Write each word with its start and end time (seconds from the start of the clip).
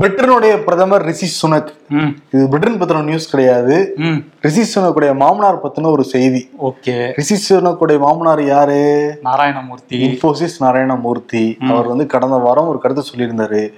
பிரிட்டனுடைய 0.00 0.52
பிரதமர் 0.64 1.02
ரிஷி 1.04 1.26
சுனக். 1.40 1.70
இது 2.30 2.48
பிரிட்டன் 2.48 2.80
பத்தின 2.80 3.02
நியூஸ் 3.02 3.30
கிடையாது. 3.30 3.94
ரிஷி 4.40 4.62
சுனக்குடைய 4.74 5.14
மாமனார் 5.14 5.60
பத்தின 5.64 5.90
ஒரு 5.90 6.04
செய்தி. 6.04 6.50
ஓகே. 6.60 6.94
ரிஷி 7.14 7.36
சுனக்குடைய 7.48 7.98
மாமனார் 7.98 8.44
யாரு? 8.46 8.78
நாராயணமூர்த்தி. 9.24 9.96
இன்ஃபோசிஸ் 10.06 10.56
நாராயணமூர்த்தி. 10.60 11.58
அவர் 11.70 11.86
வந்து 11.86 12.06
கடந்த 12.06 12.36
வாரம் 12.36 12.66
ஒரு 12.66 12.78
கருத்து 12.78 13.04
சொல்லியிருந்தாரு. 13.10 13.70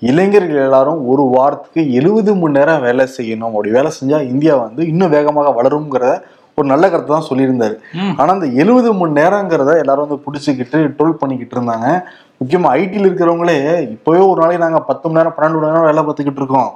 இளைஞர்கள் 0.00 0.64
எல்லாரும் 0.64 1.06
ஒரு 1.06 1.22
வாரத்துக்கு 1.22 1.92
எழுபது 1.92 2.34
மணி 2.34 2.58
நேரம் 2.58 2.80
வேலை 2.80 3.06
செய்யணும். 3.18 3.52
அப்படி 3.54 3.70
வேலை 3.70 3.92
செஞ்சா 4.00 4.28
இந்தியா 4.28 4.56
வந்து 4.56 4.86
இன்னும் 4.86 5.10
வேகமாக 5.10 5.62
வளருங்கிற 5.62 6.20
ஒரு 6.54 6.68
நல்ல 6.68 6.90
கருத்தை 6.90 7.12
தான் 7.16 7.28
சொல்லியிருந்தாரு. 7.30 7.76
ஆனா 8.16 8.32
அந்த 8.32 8.46
எழுபது 8.46 8.92
மணி 8.92 9.20
நேரங்கிறத 9.20 9.78
எல்லாரும் 9.78 10.08
வந்து 10.08 10.24
பிடிச்சிக்கிட்டு 10.26 10.78
ட்ரோல் 10.96 11.20
பண்ணிக்கிட்டு 11.22 11.60
இருந்தாங்க. 11.60 12.02
முக்கியமா 12.40 12.68
ஐடியில் 12.82 13.06
இருக்கிறவங்களே 13.06 13.56
இப்போவே 13.94 14.20
ஒரு 14.28 14.38
நாளைக்கு 14.40 14.64
நாங்க 14.64 14.78
பத்து 14.90 15.04
மணி 15.06 15.18
நேரம் 15.18 15.34
பன்னெண்டு 15.36 15.58
மணி 15.58 15.68
நேரம் 15.68 15.88
வேலை 15.88 16.02
பார்த்துக்கிட்டு 16.04 16.40
இருக்கோம். 16.42 16.70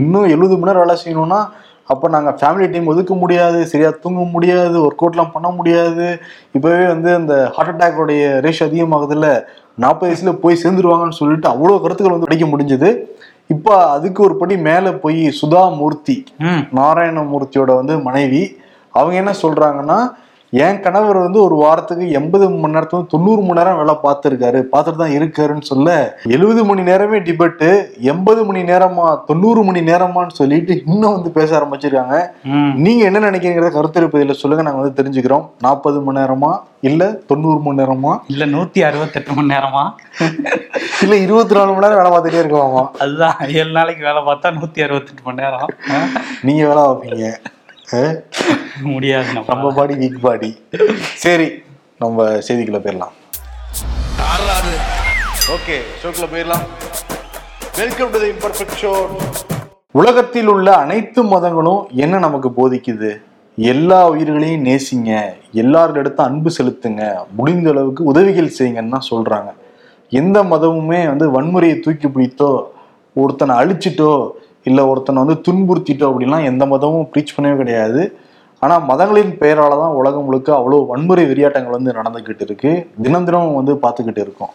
இன்னும் 0.00 0.28
எழுபது 0.34 0.56
மணி 0.58 0.68
நேரம் 0.70 0.84
வேலை 0.84 0.94
செய்யணும்னா 1.00 1.38
அப்போ 1.92 2.06
நாங்கள் 2.14 2.36
ஃபேமிலி 2.40 2.66
டைம் 2.72 2.90
ஒதுக்க 2.92 3.12
முடியாது 3.22 3.58
சரியா 3.70 3.90
தூங்க 4.04 4.22
முடியாது 4.34 4.76
ஒர்க் 4.86 5.02
அவுட்லாம் 5.04 5.32
பண்ண 5.36 5.48
முடியாது. 5.58 6.06
இப்போவே 6.56 6.84
வந்து 6.92 7.10
அந்த 7.20 7.34
ஹார்ட் 7.56 7.72
அட்டாக்கோடைய 7.72 8.22
ரேஷ் 8.46 8.62
அதிகமாகுதுல்ல 8.66 9.28
நாற்பது 9.84 10.08
வயசுல 10.10 10.32
போய் 10.44 10.60
சேர்ந்துருவாங்கன்னு 10.62 11.18
சொல்லிட்டு 11.20 11.48
அவ்வளோ 11.52 11.80
கருத்துக்கள் 11.82 12.16
வந்து 12.16 12.28
கிடைக்க 12.28 12.46
முடிஞ்சது. 12.52 12.90
இப்போ 13.54 13.74
அதுக்கு 13.96 14.20
ஒரு 14.28 14.34
படி 14.40 14.54
மேலே 14.68 14.90
போய் 15.04 15.20
சுதா 15.40 15.64
மூர்த்தி 15.80 16.16
நாராயணமூர்த்தியோட 16.80 17.70
வந்து 17.80 17.96
மனைவி 18.08 18.42
அவங்க 18.94 19.14
என்ன 19.22 19.32
சொல்றாங்கன்னா 19.44 19.98
என் 20.52 20.80
கணவர் 20.84 21.18
வந்து 21.24 21.38
ஒரு 21.46 21.56
வாரத்துக்கு 21.62 22.04
எண்பது 22.18 22.44
மணி 22.50 22.74
நேரத்துல 22.74 23.06
தொண்ணூறு 23.12 23.40
மணி 23.46 23.58
நேரம் 23.58 23.78
வேலை 23.80 23.94
பார்த்துருக்காரு. 24.04 24.60
பார்த்துட்டு 24.72 25.00
தான் 25.02 25.14
இருக்காருன்னு 25.16 25.68
சொல்ல 25.70 25.88
எழுபது 26.34 26.62
மணி 26.68 26.82
நேரமே 26.90 27.18
டிபேட்டு 27.26 27.68
எண்பது 28.12 28.40
மணி 28.48 28.60
நேரமா 28.70 29.06
தொண்ணூறு 29.28 29.62
மணி 29.68 29.80
நேரமான்னு 29.90 30.38
சொல்லிட்டு 30.40 30.74
இன்னும் 30.92 31.16
வந்து 31.16 31.32
பேச 31.38 31.50
ஆரம்பிச்சிருக்காங்க. 31.58 32.16
நீங்க 32.84 33.02
என்ன 33.08 33.22
நினைக்கிறீங்கிறத 33.26 33.72
கருத்தரிப்பதில் 33.76 34.40
சொல்லுங்க. 34.42 34.64
நாங்க 34.68 34.80
வந்து 34.82 34.98
தெரிஞ்சுக்கிறோம். 35.00 35.44
நாற்பது 35.66 36.00
மணி 36.06 36.20
நேரமா 36.20 36.52
இல்ல 36.88 37.10
தொண்ணூறு 37.30 37.60
மணி 37.66 37.80
நேரமா? 37.82 38.14
இல்ல 38.32 38.44
நூத்தி 38.54 38.80
அறுபத்தெட்டு 38.88 39.36
மணி 39.36 39.52
நேரமா? 39.54 39.84
இல்ல 41.04 41.14
இருபத்தி 41.26 41.56
நாலு 41.58 41.70
மணி 41.72 41.84
நேரம் 41.86 42.00
வேலை 42.00 42.10
பார்த்துட்டே 42.14 42.42
இருக்கலாமா? 42.42 42.84
அதுதான் 43.04 43.38
ஏழு 43.60 43.72
நாளைக்கு 43.78 44.08
வேலை 44.10 44.22
பார்த்தா 44.30 44.54
நூத்தி 44.58 44.86
அறுபத்தெட்டு 44.86 45.28
மணி 45.28 45.42
நேரம்? 45.44 45.70
நீங்க 46.48 46.64
வேலை 46.72 46.82
பார்ப்பீங்க? 46.88 47.28
முடியாது 48.92 49.28
நம்ம. 49.36 49.68
பாடி 49.76 49.94
வீக் 50.00 50.16
பாடி 50.24 50.50
சரி 51.22 51.46
நம்ம 52.02 52.26
செய்திக்குள்ள 52.46 52.80
போயிடலாம். 52.84 53.14
ஓகே 55.54 55.76
ஷோக்குள்ள 56.00 56.26
போயிடலாம். 56.32 56.64
Welcome 57.78 58.10
to 58.14 58.18
the 58.24 58.28
imperfect 58.34 58.76
show 58.82 58.92
உலகத்தில் 60.00 60.48
உள்ள 60.54 60.68
அனைத்து 60.82 61.20
மதங்களும் 61.32 61.82
என்ன 62.04 62.18
நமக்கு 62.24 62.48
போதிக்குது? 62.58 63.10
எல்லா 63.58 64.00
உயிர்களையும் 64.12 64.66
நேசிங்க. 64.68 65.12
எல்லாரிடத்தும் 65.62 66.28
அன்பு 66.30 66.50
செலுத்துங்க. 66.58 67.04
முடிந்த 67.38 67.70
அளவுக்கு 67.74 68.04
உதவிகள் 68.12 68.56
செய்யுங்கன்னு 68.58 68.94
தான் 68.96 69.10
சொல்றாங்க. 69.12 69.50
எந்த 70.20 70.42
மதமுமே 70.52 71.00
வந்து 71.12 71.28
வன்முறையை 71.36 71.78
தூக்கி 71.86 72.08
பிடித்தோ 72.16 72.50
ஒருத்தனை 73.22 73.54
அழிச்சிட்டோ 73.60 74.10
இல்லை 74.68 74.82
ஒருத்தனை 74.90 75.18
வந்து 75.24 75.36
துன்புறுத்திட்டோம் 75.46 76.10
அப்படிலாம் 76.12 76.46
எந்த 76.50 76.64
மதமும் 76.72 77.08
ப்ரீச் 77.12 77.34
பண்ணவே 77.36 77.56
கிடையாது. 77.62 78.02
ஆனால் 78.62 78.84
மதங்களின் 78.90 79.32
பெயரால் 79.42 79.80
தான் 79.82 79.96
உலகம் 80.00 80.26
முழுக்க 80.28 80.48
அவ்வளோ 80.60 80.78
வன்முறை 80.90 81.24
வெறியாட்டங்கள் 81.30 81.76
வந்து 81.78 81.92
நடந்துக்கிட்டு 81.98 82.44
இருக்கு. 82.48 82.72
தினம் 83.04 83.26
தினம் 83.28 83.58
வந்து 83.60 83.74
பார்த்துக்கிட்டு 83.84 84.22
இருக்கோம். 84.26 84.54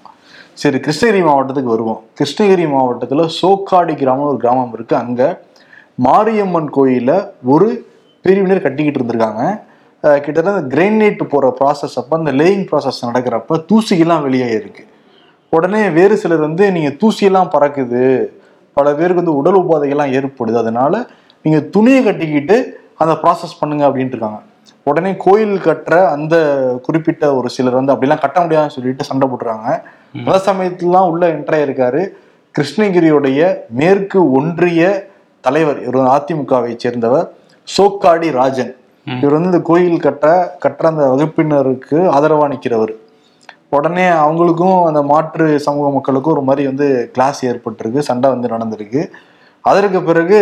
சரி 0.61 0.79
கிருஷ்ணகிரி 0.85 1.21
மாவட்டத்துக்கு 1.27 1.73
வருவோம். 1.75 2.01
கிருஷ்ணகிரி 2.19 2.65
மாவட்டத்தில் 2.73 3.23
சோக்காடி 3.39 3.93
கிராமம் 4.01 4.29
ஒரு 4.31 4.39
கிராமம் 4.43 4.73
இருக்குது 4.77 5.01
அங்கே 5.03 5.29
மாரியம்மன் 6.07 6.69
கோயிலில் 6.77 7.15
ஒரு 7.53 7.69
பிரிவினர் 8.25 8.65
கட்டிக்கிட்டு 8.65 8.99
இருந்திருக்காங்க. 8.99 9.43
கிட்டத்தட்ட 10.25 10.61
கிரைனைட் 10.73 11.21
போகிற 11.31 11.49
ப்ராசஸ் 11.59 11.97
அப்போ 11.99 12.13
அந்த 12.19 12.31
லேயிங் 12.39 12.63
ப்ராசஸ் 12.69 13.03
நடக்கிறப்ப 13.07 13.59
தூசியெல்லாம் 13.69 14.23
வெளியே 14.27 14.47
உடனே 15.53 15.81
வேறு 15.97 16.15
சிலர் 16.21 16.47
வந்து 16.47 16.65
நீங்கள் 16.75 16.95
தூசியெல்லாம் 17.01 17.51
பறக்குது. 17.55 18.05
பல 18.77 18.87
பேருக்கு 18.99 19.21
வந்து 19.21 19.37
உடல் 19.39 19.59
உபாதைகள்லாம் 19.61 20.13
ஏற்படுது. 20.19 20.57
அதனால 20.63 20.93
நீங்கள் 21.45 21.69
துணியை 21.75 22.01
கட்டிக்கிட்டு 22.03 22.57
அந்த 23.03 23.13
ப்ராசஸ் 23.21 23.59
பண்ணுங்க 23.59 23.83
அப்படின்ட்டு 23.89 24.17
இருக்காங்க. 24.17 24.41
உடனே 24.89 25.11
கோயில் 25.25 25.55
கட்டுற 25.65 25.95
அந்த 26.15 26.35
குறிப்பிட்ட 26.85 27.23
ஒரு 27.37 27.49
சிலர் 27.55 27.79
வந்து 27.79 27.93
அப்படிலாம் 27.93 28.23
கட்ட 28.23 28.37
முடியாதுன்னு 28.43 28.75
சொல்லிட்டு 28.75 29.07
சண்டை 29.09 29.27
போட்டுறாங்க. 29.31 29.67
அந்த 30.27 30.37
சமயத்துலாம் 30.49 31.09
உள்ள 31.11 31.23
என்ட்ராய் 31.35 31.65
இருக்காரு. 31.67 32.01
கிருஷ்ணகிரியுடைய 32.55 33.41
மேற்கு 33.79 34.19
ஒன்றிய 34.39 34.81
தலைவர் 35.45 35.79
இவர் 35.85 36.09
அதிமுகவை 36.15 36.73
சேர்ந்தவர் 36.83 37.27
சோக்காடி 37.67 38.27
ராஜன். 38.39 38.73
இவர் 39.21 39.35
வந்து 39.35 39.51
இந்த 39.51 39.61
கோயில் 39.69 40.03
கட்ட 40.07 40.27
கட்டுற 40.65 40.85
அந்த 40.91 41.05
வகுப்பினருக்கு 41.13 41.97
ஆதரவா 42.17 42.45
நிற்கிறவர் 42.53 42.93
உடனே 43.77 44.05
அவங்களுக்கும் 44.23 44.79
அந்த 44.89 45.01
மாற்று 45.11 45.47
சமூக 45.65 45.87
மக்களுக்கும் 45.95 46.33
ஒரு 46.35 46.43
மாதிரி 46.49 46.63
வந்து 46.71 46.87
கிளாஸ் 47.13 47.39
ஏற்பட்டிருக்கு 47.49 48.07
சண்டை 48.09 48.27
வந்து 48.33 48.53
நடந்திருக்கு. 48.55 49.03
அதற்கு 49.71 49.99
பிறகு 50.09 50.39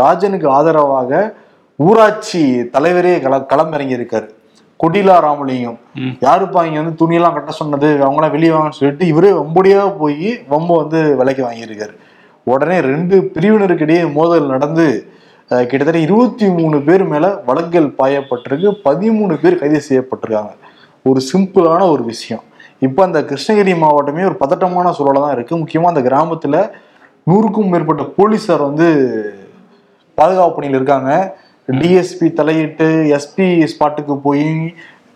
ராஜனுக்கு 0.00 0.48
ஆதரவாக 0.58 1.20
ஊராட்சி 1.88 2.42
தலைவரே 2.74 3.14
கள 3.24 3.38
களமிறங்கி 3.52 3.98
இருக்காரு 3.98 4.28
கொடிலா 4.82 5.16
ராமலிங்கம். 5.24 5.78
யாருப்பா 6.26 6.60
இங்க 6.68 6.78
வந்து 6.82 7.00
துணியெல்லாம் 7.00 7.36
கட்ட 7.36 7.52
சொன்னது? 7.58 7.88
அவங்களாம் 8.04 8.34
வெளியே 8.36 8.52
வாங்கன்னு 8.52 8.78
சொல்லிட்டு 8.78 9.04
இவரே 9.12 9.30
வம்படியா 9.40 9.82
போய் 10.00 10.30
வம்ப 10.52 10.76
வந்து 10.82 11.00
விலைக்கு 11.18 11.42
வாங்கியிருக்காரு. 11.46 11.94
உடனே 12.52 12.76
ரெண்டு 12.90 13.16
பிரிவினருக்கு 13.34 13.86
இடையே 13.86 14.04
மோதல் 14.18 14.52
நடந்து 14.54 14.86
கிட்டத்தட்ட 15.70 15.98
இருபத்தி 16.06 16.46
மூணு 16.58 16.76
பேர் 16.86 17.04
மேல 17.12 17.26
வழக்குகள் 17.48 17.88
பாயப்பட்டிருக்கு. 18.00 18.68
பதிமூணு 18.86 19.34
பேர் 19.42 19.60
கைது 19.62 19.80
செய்யப்பட்டிருக்காங்க. 19.88 20.52
ஒரு 21.08 21.20
சிம்பிளான 21.32 21.82
ஒரு 21.94 22.02
விஷயம். 22.12 22.42
இப்போ 22.86 23.00
அந்த 23.06 23.18
கிருஷ்ணகிரி 23.30 23.72
மாவட்டமே 23.82 24.22
ஒரு 24.28 24.36
பதட்டமான 24.42 24.92
சூழலாக 24.96 25.22
தான் 25.24 25.34
இருக்குது 25.36 25.60
முக்கியமாக 25.62 25.92
அந்த 25.92 26.02
கிராமத்தில் 26.08 26.58
நூறுக்கும் 27.30 27.70
மேற்பட்ட 27.72 28.04
போலீஸார் 28.16 28.64
வந்து 28.68 28.88
பாதுகாப்பு 30.18 30.54
பணியில் 30.56 30.78
இருக்காங்க. 30.78 31.10
டிஎஸ்பி 31.68 32.28
தலையிட்டு 32.38 32.86
எஸ்பி 33.16 33.46
ஸ்பாட்டுக்கு 33.72 34.14
போய் 34.26 34.48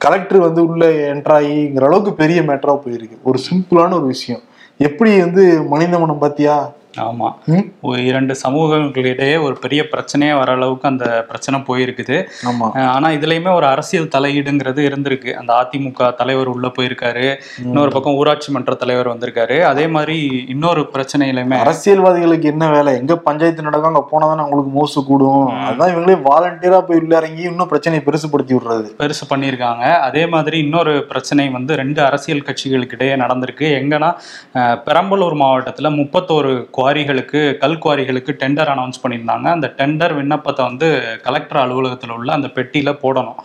கலெக்டர் 0.04 0.44
வந்து 0.46 0.60
உள்ளே 0.68 0.90
என்ட்ராயிங்கிற 1.12 1.86
அளவுக்கு 1.88 2.12
பெரிய 2.22 2.38
மேட்டராக 2.50 2.78
போயிருக்கு. 2.84 3.16
ஒரு 3.28 3.38
சிம்பிளான 3.48 3.96
ஒரு 4.00 4.06
விஷயம். 4.14 4.42
எப்படி 4.88 5.12
வந்து 5.26 5.44
மனித 5.72 5.98
மனம் 5.98 6.22
பார்த்தியா 6.22 6.54
ஆமா. 7.04 7.28
இரண்டு 8.10 8.34
சமூகங்களிடையே 8.42 9.36
ஒரு 9.46 9.56
பெரிய 9.64 9.82
பிரச்சனையே 9.92 10.34
வர 10.38 10.52
அளவுக்கு 10.52 10.88
அந்த 10.88 11.06
பிரச்சனை 11.28 11.60
போயிருக்குது. 11.68 12.18
ஆனா 12.94 13.08
இதுலயுமே 13.16 13.50
ஒரு 13.54 13.66
அரசியல் 13.66 14.12
தலையீடுங்கிறது 14.16 14.82
இருந்திருக்கு. 14.88 15.32
அந்த 15.40 15.52
அதிமுக 15.60 16.10
தலைவர் 16.20 16.50
உள்ள 16.54 16.66
போயிருக்காரு. 16.78 17.26
இன்னொரு 17.64 17.90
பக்கம் 17.96 18.18
ஊராட்சி 18.20 18.52
மன்ற 18.52 18.74
தலைவர் 18.82 19.12
வந்திருக்காரு. 19.12 19.58
அதே 19.72 19.86
மாதிரி 19.96 20.18
இன்னொரு 20.54 20.84
பிரச்சனையிலுமே 20.94 21.58
அரசியல்வாதிகளுக்கு 21.64 22.50
என்ன 22.54 22.70
வேலை? 22.76 22.94
எங்க 23.02 23.16
பஞ்சாயத்து 23.28 23.66
நடக்கும்? 23.68 23.90
அங்க 23.92 24.04
போனாதானே 24.12 24.42
அவங்களுக்கு 24.44 24.72
மோசு 24.78 25.04
கூடும். 25.10 25.46
அதான் 25.70 25.92
இவங்களே 25.94 26.18
வாலண்டியரா 26.30 26.80
போய் 26.88 27.00
உள்ள 27.02 27.14
இறங்கி 27.20 27.42
இன்னும் 27.50 27.70
பிரச்சனையை 27.72 28.02
பெருசுப்படுத்தி 28.06 28.54
விடுறது. 28.56 28.88
பெருசு 29.02 29.24
பண்ணியிருக்காங்க. 29.32 29.84
அதே 30.08 30.24
மாதிரி 30.34 30.58
இன்னொரு 30.66 30.94
பிரச்சனை 31.10 31.48
வந்து 31.56 31.72
ரெண்டு 31.82 32.00
அரசியல் 32.08 32.44
கட்சிகளுக்கு 32.48 32.96
இடையே 32.98 33.16
நடந்திருக்கு. 33.24 33.66
எங்கன்னா 33.80 34.10
பெரம்பலூர் 34.88 35.36
மாவட்டத்தில் 35.42 35.94
முப்பத்தோரு 36.00 36.52
குவாரிகளுக்கு 36.86 37.40
கல் 37.62 37.78
குவாரிகளுக்கு 37.84 38.32
டெண்டர் 38.40 38.70
அனௌன்ஸ் 38.72 39.00
பண்ணியிருந்தாங்க. 39.02 39.46
அந்த 39.56 39.68
டெண்டர் 39.78 40.12
விண்ணப்பத்தை 40.18 40.62
வந்து 40.68 40.88
கலெக்டர் 41.24 41.60
அலுவலகத்தில் 41.62 42.12
உள்ள 42.16 42.28
அந்த 42.38 42.48
பெட்டியில் 42.56 42.90
போடணும். 43.04 43.38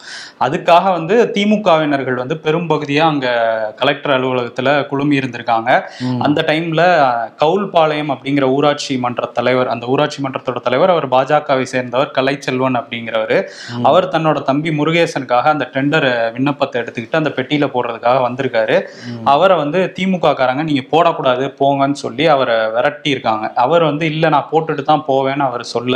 அதுக்காக 0.46 0.86
வந்து 0.98 1.16
திமுகவினர்கள் 1.36 2.18
வந்து 2.22 2.36
பெரும்பகுதியாக 2.46 3.12
அங்கே 3.12 3.32
கலெக்டர் 3.80 4.14
அலுவலகத்தில் 4.18 4.70
குழுமி 4.90 5.16
இருந்திருக்காங்க. 5.20 5.70
அந்த 6.26 6.40
டைம்ல 6.50 6.82
கவுல்பாளையம் 7.44 8.12
அப்படிங்கிற 8.16 8.48
ஊராட்சி 8.58 8.96
மன்ற 9.06 9.30
தலைவர் 9.38 9.72
அந்த 9.74 9.88
ஊராட்சி 9.94 10.20
மன்றத்தோட 10.26 10.62
தலைவர் 10.68 10.94
அவர் 10.96 11.08
பாஜகவை 11.16 11.66
சேர்ந்தவர் 11.74 12.14
கலைச்செல்வன் 12.18 12.80
அப்படிங்கிறவர். 12.82 13.36
அவர் 13.92 14.12
தன்னோட 14.16 14.44
தம்பி 14.52 14.74
முருகேசனுக்காக 14.82 15.52
அந்த 15.56 15.68
டெண்டர் 15.78 16.10
விண்ணப்பத்தை 16.38 16.78
எடுத்துக்கிட்டு 16.84 17.22
அந்த 17.22 17.34
பெட்டியில 17.40 17.72
போடுறதுக்காக 17.76 18.22
வந்திருக்காரு. 18.28 18.78
அவரை 19.36 19.58
வந்து 19.64 19.82
திமுக 19.98 20.36
காரங்க 20.42 20.68
நீங்க 20.70 20.86
போடக்கூடாது 20.94 21.48
போங்கன்னு 21.62 22.00
சொல்லி 22.06 22.26
அவரை 22.36 22.58
விரட்டி 22.76 23.10
இருக்காங்க 23.14 23.30
அவர் 23.64 23.84
வந்து 23.90 24.06
இல்ல 24.14 24.30
நான் 24.36 24.48
போட்டுட்டு 24.52 24.84
தான் 24.90 25.04
போவேன்னு 25.10 25.46
அவர் 25.50 25.64
சொல்ல. 25.74 25.96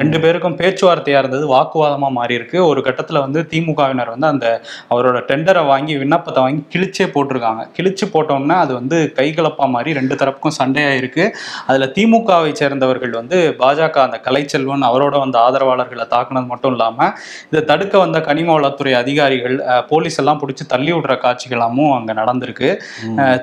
ரெண்டு 0.00 0.18
பேருக்கும் 0.24 0.56
பேச்சுவார்த்தையா 0.60 1.18
இருந்தது. 1.22 1.44
வாக்குவாதமா 1.54 2.08
மாறி 2.18 2.34
இருக்கு. 2.38 2.58
ஒரு 2.70 2.82
கட்டத்துல 2.86 3.20
வந்து 3.26 3.42
திமுகவினர் 3.52 4.12
வந்து 4.14 4.28
அந்த 4.32 4.46
அவரோட 4.92 5.18
டெண்டரை 5.30 5.62
வாங்கி 5.72 5.96
விண்ணப்பத்தை 6.02 6.42
வாங்கி 6.44 6.62
கிழிச்சே 6.74 7.06
போட்டிருக்காங்க. 7.14 7.64
கிழிச்சு 7.78 8.06
போட்டோம்னா 8.14 8.58
அது 8.64 8.72
வந்து 8.80 8.98
கைகலப்பா 9.18 9.68
மாதிரி 9.76 9.92
ரெண்டு 10.00 10.14
தரப்புக்கும் 10.22 10.56
சண்டையா 10.60 10.92
இருக்கு. 11.00 11.26
அதுல 11.68 11.88
திமுகவை 11.98 12.52
சேர்ந்தவர்கள் 12.62 13.14
வந்து 13.20 13.38
பாஜக 13.62 13.96
அந்த 14.06 14.20
கலைச்செல்வன் 14.26 14.88
அவரோட 14.90 15.14
வந்த 15.24 15.36
ஆதரவாளர்களை 15.46 16.06
தாக்குனது 16.14 16.48
மட்டும் 16.52 16.74
இல்லாம 16.76 17.10
இதை 17.50 17.62
தடுக்க 17.72 17.94
வந்த 18.04 18.18
கனிம 18.28 18.48
வளத்துறை 18.56 18.92
அதிகாரிகள் 19.02 19.56
போலீஸ் 19.90 20.18
எல்லாம் 20.22 20.40
பிடிச்சி 20.42 20.64
தள்ளி 20.72 20.92
விடுற 20.94 21.14
காட்சிகளாமும் 21.24 21.92
அங்க 21.98 22.12
நடந்திருக்கு. 22.20 22.68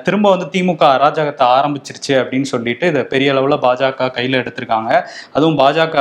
திரும்ப 0.06 0.26
வந்து 0.34 0.46
திமுக 0.54 0.84
அராஜகத்தை 0.96 1.46
ஆரம்பிச்சிருச்சு 1.56 2.12
அப்படின்னு 2.20 2.48
சொல்லிட்டு 2.52 2.86
இதை 2.92 3.02
பெரிய 3.12 3.27
பெரிய 3.28 3.36
அளவில் 3.36 3.62
பாஜக 3.64 4.08
கையில் 4.16 4.36
எடுத்திருக்காங்க. 4.40 4.90
அதுவும் 5.36 5.56
பாஜக 5.60 5.96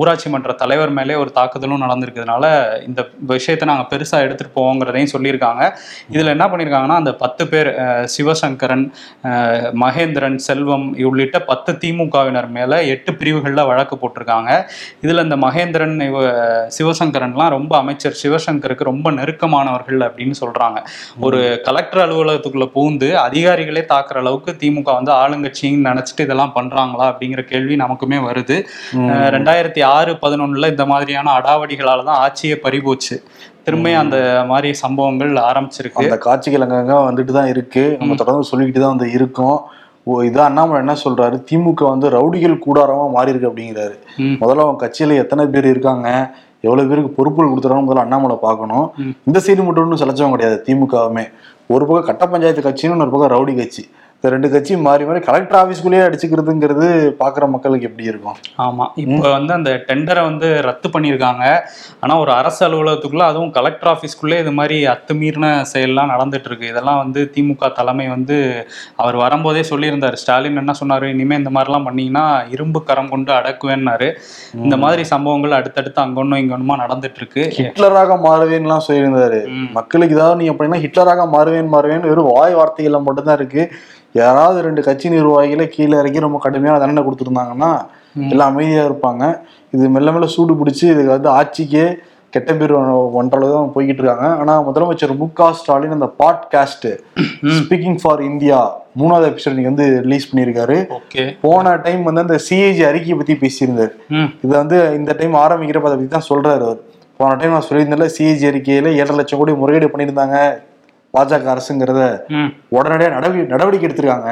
ஊராட்சி 0.00 0.28
மன்ற 0.32 0.52
தலைவர் 0.62 0.92
மேலே 0.98 1.14
ஒரு 1.22 1.30
தாக்குதலும் 1.38 1.82
நடந்திருக்கிறதுனால 1.84 2.44
இந்த 2.88 3.00
விஷயத்தை 3.32 3.66
நாங்கள் 3.70 3.88
பெருசாக 3.92 4.26
எடுத்துகிட்டு 4.26 4.56
போவோங்கிறதையும் 4.58 5.12
சொல்லியிருக்காங்க. 5.14 5.62
இதில் 6.14 6.32
என்ன 6.34 6.46
பண்ணியிருக்காங்கன்னா 6.52 6.98
அந்த 7.02 7.12
பத்து 7.22 7.44
பேர் 7.52 7.70
சிவசங்கரன் 8.14 8.84
மகேந்திரன் 9.84 10.38
செல்வம் 10.48 10.86
உள்ளிட்ட 11.10 11.38
பத்து 11.50 11.72
திமுகவினர் 11.82 12.48
மேலே 12.58 12.78
எட்டு 12.94 13.10
பிரிவுகளில் 13.20 13.68
வழக்கு 13.70 13.96
போட்டிருக்காங்க. 14.02 14.50
இதில் 15.04 15.24
இந்த 15.26 15.38
மகேந்திரன் 15.46 15.96
இவ 16.10 16.24
சிவசங்கரன்லாம் 16.78 17.52
ரொம்ப 17.56 17.72
அமைச்சர் 17.82 18.18
சிவசங்கருக்கு 18.22 18.90
ரொம்ப 18.92 19.10
நெருக்கமானவர்கள் 19.18 20.06
அப்படின்னு 20.08 20.36
சொல்கிறாங்க 20.42 20.78
ஒரு 21.26 21.40
கலெக்டர் 21.68 22.04
அலுவலகத்துக்குள்ளே 22.06 22.70
பூந்து 22.76 23.10
அதிகாரிகளே 23.26 23.84
தாக்குற 23.92 24.18
அளவுக்கு 24.24 24.50
திமுக 24.62 24.90
வந்து 24.98 25.12
ஆளுங்கட்சின்னு 25.22 25.86
நினச்சிட்டு 25.90 26.24
இதெல்லாம் 26.26 26.41
பண்ணுறாங்களா 26.56 27.06
அப்படிங்கிற 27.10 27.42
கேள்வி 27.52 27.76
நமக்குமே 27.84 28.18
வருது. 28.28 28.56
ரெண்டாயிரத்தி 29.36 29.82
ஆறு 29.96 30.12
பதினொன்றில் 30.24 30.72
இந்த 30.72 30.86
மாதிரியான 30.92 31.32
அடாவடிகளால் 31.38 32.08
தான் 32.10 32.20
ஆட்சியே 32.24 32.56
பறிபோச்சு. 32.64 33.16
திரும்ப 33.66 33.94
அந்த 34.02 34.18
மாதிரி 34.50 34.68
சம்பவங்கள் 34.84 35.32
ஆரம்பிச்சிருக்கு. 35.48 36.04
அந்த 36.04 36.18
காட்சிகள் 36.26 36.64
அங்கங்க 36.66 36.96
வந்துட்டு 37.08 37.32
தான் 37.38 37.50
இருக்கு. 37.54 37.84
நம்ம 38.00 38.16
தொடர்ந்து 38.22 38.50
சொல்லிக்கிட்டு 38.50 38.82
தான் 38.84 38.94
வந்து 38.94 39.10
இருக்கோம். 39.18 39.58
ஓ 40.10 40.12
இதான் 40.28 40.48
அண்ணாமலை 40.50 40.78
என்ன 40.82 40.94
சொல்றாரு? 41.02 41.36
திமுக 41.48 41.82
வந்து 41.90 42.06
ரவுடிகள் 42.14 42.54
கூடாரமா 42.64 43.04
மாறி 43.16 43.32
இருக்கு 43.32 43.50
அப்படிங்கிறாரு. 43.50 43.94
முதல்ல 44.40 44.64
அவங்க 44.64 44.80
கட்சியில 44.84 45.18
எத்தனை 45.24 45.44
பேர் 45.52 45.68
இருக்காங்க? 45.72 46.08
எவ்வளவு 46.66 46.88
பேருக்கு 46.90 47.16
பொறுப்புகள் 47.18 47.50
கொடுத்துறாங்க 47.52 47.84
முதல்ல 47.86 48.04
அண்ணாமலை 48.06 48.36
பார்க்கணும். 48.46 48.86
இந்த 49.28 49.38
சைடு 49.44 49.62
மட்டும் 49.66 49.84
ஒன்றும் 49.84 50.00
செலச்சவங்க 50.02 50.36
கிடையாது 50.36 50.58
திமுகவுமே. 50.66 51.24
ஒரு 51.74 51.84
பக்கம் 51.88 52.08
கட்ட 52.10 52.24
பஞ்சாயத்து 52.32 52.62
கட்சின்னு 52.66 52.96
இன்னொரு 52.96 53.14
பக்கம் 53.14 53.32
ரவுடி 53.34 53.54
கட்சி. 53.60 53.82
இந்த 54.22 54.30
ரெண்டு 54.32 54.48
கட்சியும் 54.50 54.84
மாறி 54.86 55.04
மாறி 55.06 55.20
கலெக்டர் 55.28 55.58
ஆபீஸ்க்குள்ளேயே 55.60 56.02
அடிச்சுக்கிறதுங்கிறது 56.08 56.88
பாக்குற 57.20 57.44
மக்களுக்கு 57.52 57.86
எப்படி 57.88 58.04
இருக்கும்? 58.10 58.36
ஆமா. 58.64 58.84
இப்போ 59.04 59.30
வந்து 59.34 59.52
அந்த 59.56 59.70
டெண்டரை 59.88 60.22
வந்து 60.28 60.48
ரத்து 60.66 60.88
பண்ணியிருக்காங்க. 60.94 61.44
ஆனா 62.02 62.16
ஒரு 62.24 62.30
அரசு 62.40 62.60
அலுவலகத்துக்குள்ள 62.66 63.24
அதுவும் 63.30 63.50
கலெக்டர் 63.56 63.90
ஆஃபீஸ்க்குள்ளே 63.92 64.36
இது 64.42 64.52
மாதிரி 64.58 64.76
அத்துமீறின 64.92 65.48
செயல்லாம் 65.72 66.12
நடந்துட்டு 66.14 66.48
இருக்கு 66.50 66.66
இதெல்லாம் 66.72 67.00
வந்து 67.02 67.22
திமுக 67.36 67.70
தலைமை 67.78 68.06
வந்து 68.14 68.36
அவர் 69.02 69.16
வரும்போதே 69.22 69.64
சொல்லியிருந்தார். 69.70 70.18
ஸ்டாலின் 70.22 70.60
என்ன 70.62 70.74
சொன்னாரு? 70.82 71.08
இனிமே 71.14 71.38
இந்த 71.42 71.52
மாதிரிலாம் 71.56 71.88
பண்ணீங்கன்னா 71.88 72.24
இரும்பு 72.54 72.82
கரம் 72.90 73.10
கொண்டு 73.14 73.34
அடக்குவேன்னாரு. 73.38 74.10
இந்த 74.66 74.78
மாதிரி 74.84 75.04
சம்பவங்கள் 75.12 75.58
அடுத்தடுத்து 75.58 76.00
அங்கொன்னும் 76.04 76.42
இங்கொன்னுமா 76.42 76.76
நடந்துட்டு 76.84 77.20
இருக்கு 77.22 77.44
ஹிட்லராக 77.58 78.20
மாறுவேன்லாம் 78.28 78.86
சொல்லியிருந்தாரு. 78.88 79.40
மக்களுக்கு 79.80 80.16
ஏதாவது 80.18 80.40
நீ 80.42 80.48
அப்படின்னா 80.54 80.80
ஹிட்லராக 80.86 81.26
மாறுவேன் 81.34 81.74
மாறுவேன் 81.74 82.08
வெறும் 82.12 82.30
வாய் 82.36 82.56
வார்த்தைகள்ல 82.60 83.02
மட்டும்தான் 83.08 83.40
இருக்கு. 83.40 83.64
யாராவது 84.20 84.58
ரெண்டு 84.68 84.80
கட்சி 84.86 85.08
நிர்வாகிகளை 85.16 85.66
கீழே 85.74 85.94
இறக்கி 86.02 86.26
ரொம்ப 86.26 86.38
கடுமையான 86.44 86.80
தண்டனை 86.82 87.02
கொடுத்துருந்தாங்கன்னா 87.04 87.72
எல்லாம் 88.32 88.50
அமைதியா 88.52 88.82
இருப்பாங்க. 88.88 89.24
இது 89.74 89.92
மெல்ல 89.96 90.12
மெல்ல 90.14 90.26
சூடு 90.32 90.54
பிடிச்சி 90.60 90.84
இதுக்கு 90.94 91.14
வந்து 91.16 91.30
ஆட்சிக்கே 91.38 91.84
கெட்ட 92.34 92.50
பேர் 92.58 92.72
ஒன்றளவு 93.18 93.52
தான் 93.54 93.72
போய்கிட்டு 93.74 94.00
இருக்காங்க. 94.02 94.28
ஆனா 94.42 94.52
முதலமைச்சர் 94.66 95.12
மு 95.20 95.26
க 95.38 95.48
ஸ்டாலின் 95.58 95.96
அந்த 95.96 96.08
பாட்காஸ்ட் 96.20 96.86
ஸ்பீக்கிங் 97.58 97.98
ஃபார் 98.02 98.22
இந்தியா 98.28 98.58
மூணாவது 99.00 99.28
எபிசோட் 99.30 99.56
நீங்க 99.58 99.70
வந்து 99.72 99.86
ரிலீஸ் 100.06 100.28
பண்ணியிருக்காரு. 100.30 100.76
போன 101.44 101.74
டைம் 101.86 102.02
வந்து 102.08 102.24
அந்த 102.26 102.38
சிஏஜி 102.46 102.82
அறிக்கையை 102.90 103.16
பத்தி 103.20 103.36
பேசியிருந்தாரு. 103.44 103.92
இது 104.44 104.52
வந்து 104.62 104.78
இந்த 104.98 105.16
டைம் 105.20 105.36
ஆரம்பிக்கிறப்ப 105.44 105.90
அதை 105.90 105.98
பத்தி 105.98 106.12
தான் 106.16 106.28
சொல்றாரு 106.30 106.64
அவர். 106.68 106.80
போன 107.20 107.34
டைம் 107.40 107.56
நான் 107.56 107.66
சொல்லியிருந்தேன்ல 107.68 108.08
சிஏஜி 108.16 108.46
அறிக்கையில 108.50 108.92
ஏழரை 109.00 109.16
லட்சம் 109.20 109.40
கோடி 109.42 109.54
முறையீடு 109.62 109.92
பண்ணியிருந்தாங்க. 109.94 110.38
பாஜக 111.14 111.48
அரசுங்கிறத 111.54 112.00
உடனடியாக 112.68 113.14
நடவடிக்கை 113.14 113.50
நடவடிக்கை 113.52 113.86
எடுத்திருக்காங்க. 113.88 114.30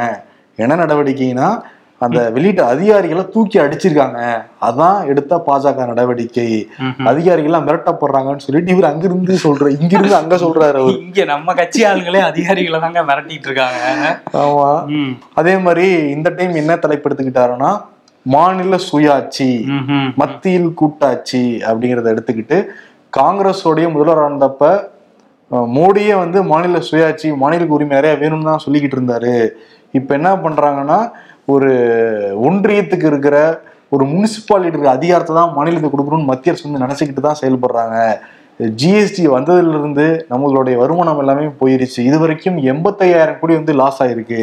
என்ன 0.59 0.77
நடவடிக்கைனா 0.77 1.49
அந்த 2.00 2.31
வெளியிட்ட 2.31 2.62
அதிகாரிகளை 2.65 3.29
தூக்கி 3.29 3.59
அடிச்சிருக்காங்க. 3.61 4.19
அதான் 4.62 5.06
எடுத்த 5.06 5.43
பாஜக 5.49 5.87
நடவடிக்கை. 5.87 6.47
ம்ஹும். 6.85 7.06
அதிகாரிகள்லாம் 7.11 7.67
மிரட்டப்படுறாங்கன்னு 7.67 8.44
சொல்லிட்டு 8.47 8.73
இவர் 8.73 8.88
அங்கிருந்து 8.91 9.35
சொல்ற 9.43 9.69
இங்கிருந்து 9.77 10.17
அங்க 10.17 10.37
சொல்றாரு 10.37 10.79
அவர். 10.82 10.97
இங்க 10.99 11.25
நம்ம 11.25 11.55
கட்சி 11.55 11.82
ஆளுங்களே 11.85 12.21
அதிகாரிகளை 12.21 12.81
தாங்க 12.81 13.03
மிரட்டிட்டு 13.03 13.49
இருக்காங்க. 13.50 13.82
ஆமா. 14.44 14.69
அதே 15.35 15.56
மாதிரி 15.56 15.87
இந்த 16.17 16.31
டைம் 16.31 16.55
என்ன 16.55 16.77
தலைப்பு 16.77 17.09
எடுத்துக்கிட்டாருன்னா 17.09 17.73
மாநில 18.27 18.77
சுயாட்சி. 18.91 19.50
மத்தியில் 20.17 20.75
கூட்டாட்சி 20.75 21.43
அப்படிங்கிறத 21.69 22.09
எடுத்துக்கிட்டு 22.15 22.59
காங்கிரஸோடைய 23.12 23.87
முதல்வர் 23.93 24.25
இருந்தப்ப 24.25 24.65
மோடியே 25.76 26.14
வந்து 26.23 26.38
மாநில 26.52 26.81
சுயாட்சி 26.88 27.29
மாநில 27.43 27.67
உரிமை 27.76 27.94
நிறைய 27.99 28.14
வேணும்னு 28.23 28.50
தான் 28.50 28.64
சொல்லிக்கிட்டு 28.64 28.99
இருந்தாரு. 28.99 29.35
இப்ப 29.99 30.14
என்ன 30.19 30.31
பண்றாங்கன்னா 30.44 30.99
ஒரு 31.55 31.70
ஒன்றியத்துக்கு 32.49 33.06
இருக்கிற 33.12 33.37
ஒரு 33.94 34.05
முனிசிபாலிட்டி 34.11 34.75
இருக்கிற 34.75 34.93
அதிகாரத்தை 34.99 35.32
தான் 35.38 35.55
மாநிலத்துக்கு 35.56 35.94
கொடுக்கணும்னு 35.94 36.31
மத்திய 36.32 36.52
அரசு 36.52 36.67
வந்து 36.67 36.85
நினைச்சுக்கிட்டு 36.85 37.25
தான் 37.25 37.41
செயல்படுறாங்க. 37.41 37.97
ஜிஎஸ்டி 38.81 39.23
வந்ததுல 39.35 39.75
இருந்து 39.79 40.06
நம்மளுடைய 40.32 40.75
வருமானம் 40.81 41.20
எல்லாமே 41.23 41.47
போயிருச்சு. 41.61 42.00
இது 42.08 42.17
வரைக்கும் 42.23 42.58
எண்பத்தையாயிரம் 42.73 43.38
கோடி 43.41 43.55
வந்து 43.58 43.75
லாஸ் 43.81 44.00
ஆயிருக்கு. 44.05 44.41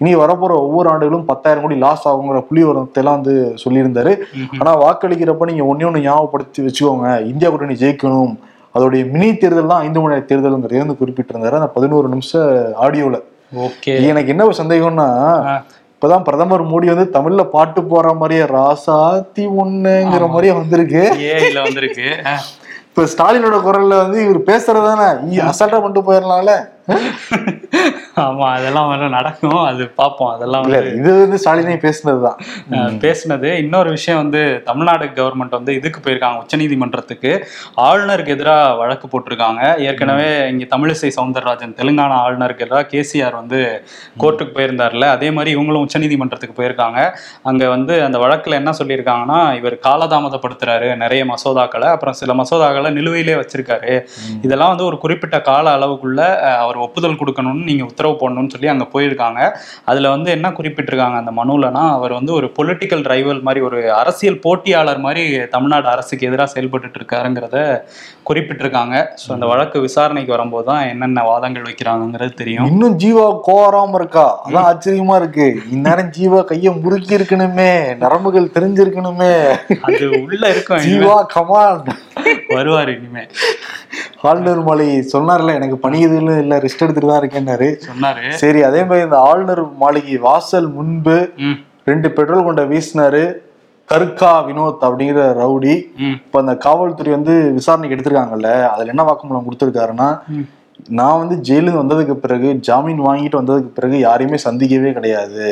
இனி 0.00 0.12
வரப்போற 0.22 0.52
ஒவ்வொரு 0.66 0.88
ஆண்டுகளும் 0.92 1.26
பத்தாயிரம் 1.30 1.64
கோடி 1.64 1.76
லாஸ் 1.86 2.06
ஆகுங்கிற 2.10 2.40
புள்ளி 2.48 2.62
எல்லாம் 3.02 3.18
வந்து 3.18 3.34
சொல்லியிருந்தாரு. 3.64 4.14
ஆனா 4.60 4.72
வாக்களிக்கிறப்ப 4.84 5.50
நீங்க 5.52 5.66
ஒண்ணே 5.72 5.88
ஒண்ணு 5.90 6.06
ஞாபகப்படுத்தி 6.08 6.66
வச்சுக்கோங்க. 6.68 7.10
இந்தியா 7.32 7.50
கூட்டணி 7.50 7.76
ஜெயிக்கணும். 7.84 8.32
அதோடைய 8.74 9.10
மினி 9.10 9.36
தேர்தல் 9.36 9.66
தான் 9.66 9.80
ஐந்து 9.80 10.00
மணி 10.00 10.14
நேர 10.14 10.26
தேர்தலுங்கிறத. 10.28 10.78
வந்து 10.78 10.96
குறிப்பிட்டிருந்தாரு. 11.00 11.58
அந்த 11.60 11.66
பதினோரு 11.66 12.08
நிமிஷம் 12.08 12.48
ஆடியோல. 12.82 13.16
ஓகே. 13.56 13.94
எனக்கு 14.06 14.28
என்ன 14.28 14.44
ஒரு 14.44 14.54
சந்தேகம்னா. 14.58 15.06
இப்பதான் 15.94 16.24
பிரதமர் 16.24 16.66
மோடி 16.66 16.94
வந்து 16.94 17.08
தமிழ்ல 17.18 17.44
பாட்டு 17.44 17.84
போற 17.84 18.12
மாதிரியே 18.12 18.46
ராசாத்தி 18.46 19.42
ஒண்ணுங்கிற 19.62 20.28
மாதிரியே 20.28 20.52
வந்திருக்கு. 20.52 21.02
வந்திருக்கு. 21.64 22.08
இப்ப 22.88 23.02
ஸ்டாலினோட 23.02 23.56
குரல்ல 23.66 23.96
வந்து 23.96 24.18
இவர் 24.24 24.40
பேசுறதானே? 24.40 25.08
அசால்ட்டா 25.48 25.80
பண்ணிட்டு 25.80 26.06
போயிடலாம்ல 26.06 26.54
ஆமா 28.24 28.46
அதெல்லாம் 28.54 28.88
வந்து 28.88 29.08
நடக்கும். 29.08 29.60
அது 29.64 29.82
பார்ப்போம். 29.98 30.30
அதெல்லாம் 30.34 30.64
இது 30.98 31.10
வந்து 31.20 31.38
ஸ்டாலினே 31.42 31.74
பேசுனதுதான். 31.84 32.38
பேசுனது. 33.04 33.48
இன்னொரு 33.62 33.90
விஷயம் 33.90 34.20
வந்து 34.22 34.40
தமிழ்நாடு 34.64 35.06
கவர்மெண்ட் 35.18 35.56
வந்து 35.58 35.74
இதுக்கு 35.74 36.00
போயிருக்காங்க 36.00 36.38
உச்சநீதிமன்றத்துக்கு. 36.42 37.32
ஆளுநருக்கு 37.80 38.34
எதிராக 38.36 38.74
வழக்கு 38.74 39.06
போட்டிருக்காங்க. 39.08 39.62
ஏற்கனவே 39.80 40.48
இங்க 40.48 40.66
தமிழிசை 40.74 41.10
சவுந்தரராஜன் 41.18 41.76
தெலுங்கானா 41.80 42.16
ஆளுநருக்கு 42.24 42.66
எதிராக 42.66 42.86
கேசிஆர் 42.92 43.38
வந்து 43.40 43.60
கோர்ட்டுக்கு 44.18 44.54
போயிருந்தார்ல 44.56 45.08
அதே 45.08 45.30
மாதிரி 45.30 45.50
இவங்களும் 45.56 45.86
உச்சநீதிமன்றத்துக்கு 45.86 46.56
போயிருக்காங்க. 46.56 46.98
அங்க 47.42 47.68
வந்து 47.68 47.96
அந்த 48.04 48.18
வழக்குல 48.18 48.58
என்ன 48.60 48.72
சொல்லியிருக்காங்கன்னா 48.80 49.40
இவர் 49.56 49.78
காலதாமதப்படுத்துறாரு 49.88 50.96
நிறைய 50.96 51.24
மசோதாக்களை. 51.24 51.88
அப்புறம் 51.94 52.18
சில 52.22 52.34
மசோதாக்களை 52.34 52.92
நிலுவையிலே 52.98 53.36
வச்சிருக்காரு. 53.42 53.94
இதெல்லாம் 54.42 54.68
வந்து 54.68 54.84
ஒரு 54.84 54.98
குறிப்பிட்ட 54.98 55.40
கால 55.42 55.76
அளவுக்குள்ள 55.78 56.20
அவர் 56.70 56.84
ஒப்புதல் 56.86 57.18
கொடுக்கணும்னு 57.20 57.68
நீங்க 57.70 57.84
உத்தரவு 57.90 58.16
போடணும்னு 58.22 58.54
சொல்லி 58.54 58.68
அங்க 58.74 58.86
போயிருக்காங்க. 58.94 59.40
அதுல 59.90 60.10
வந்து 60.14 60.28
என்ன 60.36 60.48
குறிப்பிட்டிருக்காங்க 60.58 61.16
அந்த 61.22 61.32
மனுலனா 61.40 61.84
அவர் 61.98 62.12
வந்து 62.18 62.32
ஒரு 62.38 62.48
பொலிட்டிக்கல் 62.58 63.04
ரைவல் 63.12 63.44
மாதிரி 63.46 63.60
ஒரு 63.68 63.78
அரசியல் 64.00 64.42
போட்டியாளர் 64.44 65.04
மாதிரி 65.06 65.22
தமிழ்நாடு 65.54 65.88
அரசுக்கு 65.94 66.28
எதிராக 66.30 66.52
செயல்பட்டுட்டு 66.54 66.98
இருக்காருங்கிறத 67.00 67.58
குறிப்பிட்டிருக்காங்க. 68.28 68.96
ஸோ 69.22 69.28
அந்த 69.36 69.46
வழக்கு 69.52 69.78
விசாரணைக்கு 69.86 70.34
வரும்போது 70.34 70.66
தான் 70.70 70.82
என்னென்ன 70.92 71.24
வாதங்கள் 71.28 71.66
வைக்கிறாங்கங்கிறது 71.68 72.32
தெரியும். 72.42 72.68
இன்னும் 72.72 72.96
ஜீவா 73.02 73.26
கோராம 73.48 73.96
இருக்கா? 74.00 74.26
அதான் 74.46 74.68
ஆச்சரியமா 74.70 75.16
இருக்கு. 75.22 75.48
இந்நேரம் 75.74 76.12
ஜீவா 76.18 76.42
கைய 76.50 76.72
முறுக்கி 76.82 77.18
இருக்கணுமே 77.18 77.70
நரம்புகள் 78.04 78.54
தெரிஞ்சிருக்கணுமே. 78.56 79.32
அது 79.88 80.04
உள்ள 80.24 80.42
இருக்கும். 80.54 80.84
ஜீவா 80.88 81.16
கமான் 81.34 81.90
வருவாரு 82.56 82.92
இனிமே. 82.98 83.24
ஆளுநர் 84.28 84.62
மாலை 84.68 84.86
சொன்னார்ல 85.12 85.54
எனக்கு 85.58 85.76
பணி 85.84 85.98
எதுவும் 86.06 86.40
இல்ல 86.44 86.54
ரெஸ்ட் 86.64 86.82
எடுத்துட்டு 86.84 87.10
தான் 87.10 87.22
இருக்கேன்னாரு. 87.22 87.68
சொன்னாரு. 87.88 88.24
சரி 88.42 88.60
அதே 88.62 88.80
மாதிரி 88.84 89.06
இந்த 89.06 89.18
ஆளுநர் 89.28 89.62
மாளிகை 89.82 90.16
வாசல் 90.26 90.68
முன்பு 90.78 91.16
ரெண்டு 91.90 92.08
பெட்ரோல் 92.16 92.46
கொண்ட 92.48 92.62
வீசினாரு 92.72 93.22
கருக்கா 93.88 94.32
வினோத் 94.48 94.84
அப்படிங்கிற 94.86 95.20
ரவுடி. 95.42 95.74
இப்ப 96.24 96.40
அந்த 96.42 96.52
காவல்துறை 96.66 97.12
வந்து 97.16 97.34
விசாரணைக்கு 97.58 97.96
எடுத்திருக்காங்கல்ல 97.96 98.50
அதுல 98.72 98.92
என்ன 98.94 99.04
வாக்குமூலம் 99.08 99.46
கொடுத்திருக்காருன்னா. 99.46 100.08
நான் 100.98 101.20
வந்து 101.22 101.36
ஜெயிலுக்கு 101.48 101.82
வந்ததுக்கு 101.82 102.14
பிறகு 102.24 102.50
ஜாமீன் 102.68 103.00
வாங்கிட்டு 103.08 103.40
வந்ததுக்கு 103.40 103.72
பிறகு 103.78 103.96
யாரையுமே 103.98 104.38
சந்திக்கவே 104.46 104.92
கிடையாது. 104.98 105.46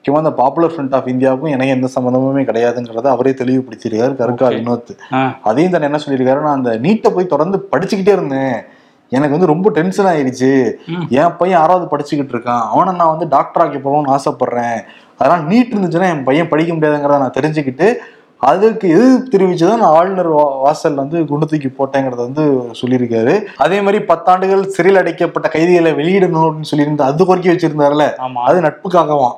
முக்கியமா 0.00 0.16
அந்த 0.16 0.32
பாப்புலர் 0.32 0.70
ஃப்ரண்ட் 0.70 0.94
ஆஃப் 0.94 1.06
இந்தியாவுக்கும் 1.06 1.48
எனக்கு 1.48 1.68
எந்த 1.68 1.88
சம்மந்தமுமே 1.94 2.40
கிடையாதுங்கிறத 2.40 3.06
அவரே 3.06 3.30
தெளிவுபடுத்தியிருக்காரு. 3.30 4.14
கருக்கா. 4.14 4.48
வினோத். 4.48 4.98
அதையும் 5.42 5.72
தானே 5.72 5.84
என்ன 5.84 5.98
சொல்லியிருக்காரு 6.06 6.42
நான் 6.42 6.56
அந்த 6.56 6.78
நீட்டை 6.78 7.08
போய் 7.08 7.26
தொடர்ந்து 7.26 7.68
படிச்சுக்கிட்டே 7.72 8.08
இருந்தேன். 8.08 8.62
எனக்கு 9.08 9.30
வந்து 9.30 9.46
ரொம்ப 9.46 9.70
டென்ஷன் 9.70 10.06
ஆயிருச்சு. 10.06 10.72
ம். 10.86 11.00
என் 11.08 11.36
பையன் 11.38 11.60
ஆறாவது 11.60 11.96
படிச்சுக்கிட்டு 11.96 12.34
இருக்கான். 12.34 12.60
அவனை 12.60 12.94
நான் 12.94 13.08
வந்து 13.08 13.28
டாக்டர் 13.28 13.62
ஆக்கி 13.62 13.78
போகணும்னு 13.78 14.18
ஆசைப்படுறேன். 14.18 14.80
அதனால 15.18 15.54
நீட் 15.54 15.74
இருந்துச்சுன்னா 15.74 16.14
என் 16.14 16.24
பையன் 16.24 16.48
படிக்க 16.48 16.74
முடியாதுங்கிறத 16.74 17.18
நான் 17.18 17.32
தெரிஞ்சுக்கிட்டு 17.40 17.94
அதுக்கு 18.40 18.88
எதிர்ப்பு 18.88 19.38
தெரிவிச்சுதான் 19.38 19.76
நான் 19.76 19.96
ஆளுநர் 19.96 20.28
வாசல் 20.28 20.94
வந்து 20.94 21.24
குண்டு 21.24 21.46
தூக்கி 21.46 21.68
போட்டேங்கிறத 21.68 22.16
வந்து 22.16 22.44
சொல்லியிருக்காரு. 22.80 23.42
அதே 23.56 23.80
மாதிரி 23.80 24.04
பத்தாண்டுகள் 24.04 24.62
சிறையில் 24.66 25.00
அடைக்கப்பட்ட 25.00 25.48
கைதிகளை 25.48 25.92
வெளியிடணும் 25.92 26.46
அப்படின்னு 26.46 26.70
சொல்லியிருந்த 26.76 27.00
அது 27.00 27.26
கோரிக்கை 27.26 27.54
வச்சிருந்தாருல 27.54 28.14
ஆமா. 28.18 28.40
அது 28.44 28.60
நட்புக்காகவாம். 28.60 29.36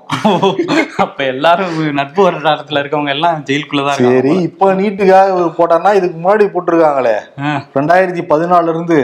அப்ப 0.96 1.24
எல்லாரும் 1.24 1.92
நட்பு 1.92 2.30
வட்டாரத்துல 2.30 2.82
இருக்கவங்க 2.82 3.08
எல்லாம் 3.08 3.44
ஜெயிலுக்குள்ளதான் 3.44 4.00
சரி 4.04 4.34
இப்ப 4.40 4.74
நீட்டுக்காக 4.74 5.52
போட்டான்னா 5.58 5.94
இதுக்கு 5.94 6.18
முன்னாடி 6.22 6.46
போட்டிருக்காங்களே. 6.54 7.16
ரெண்டாயிரத்தி 7.74 8.24
பதினாலுல 8.28 8.68
இருந்து 8.68 8.98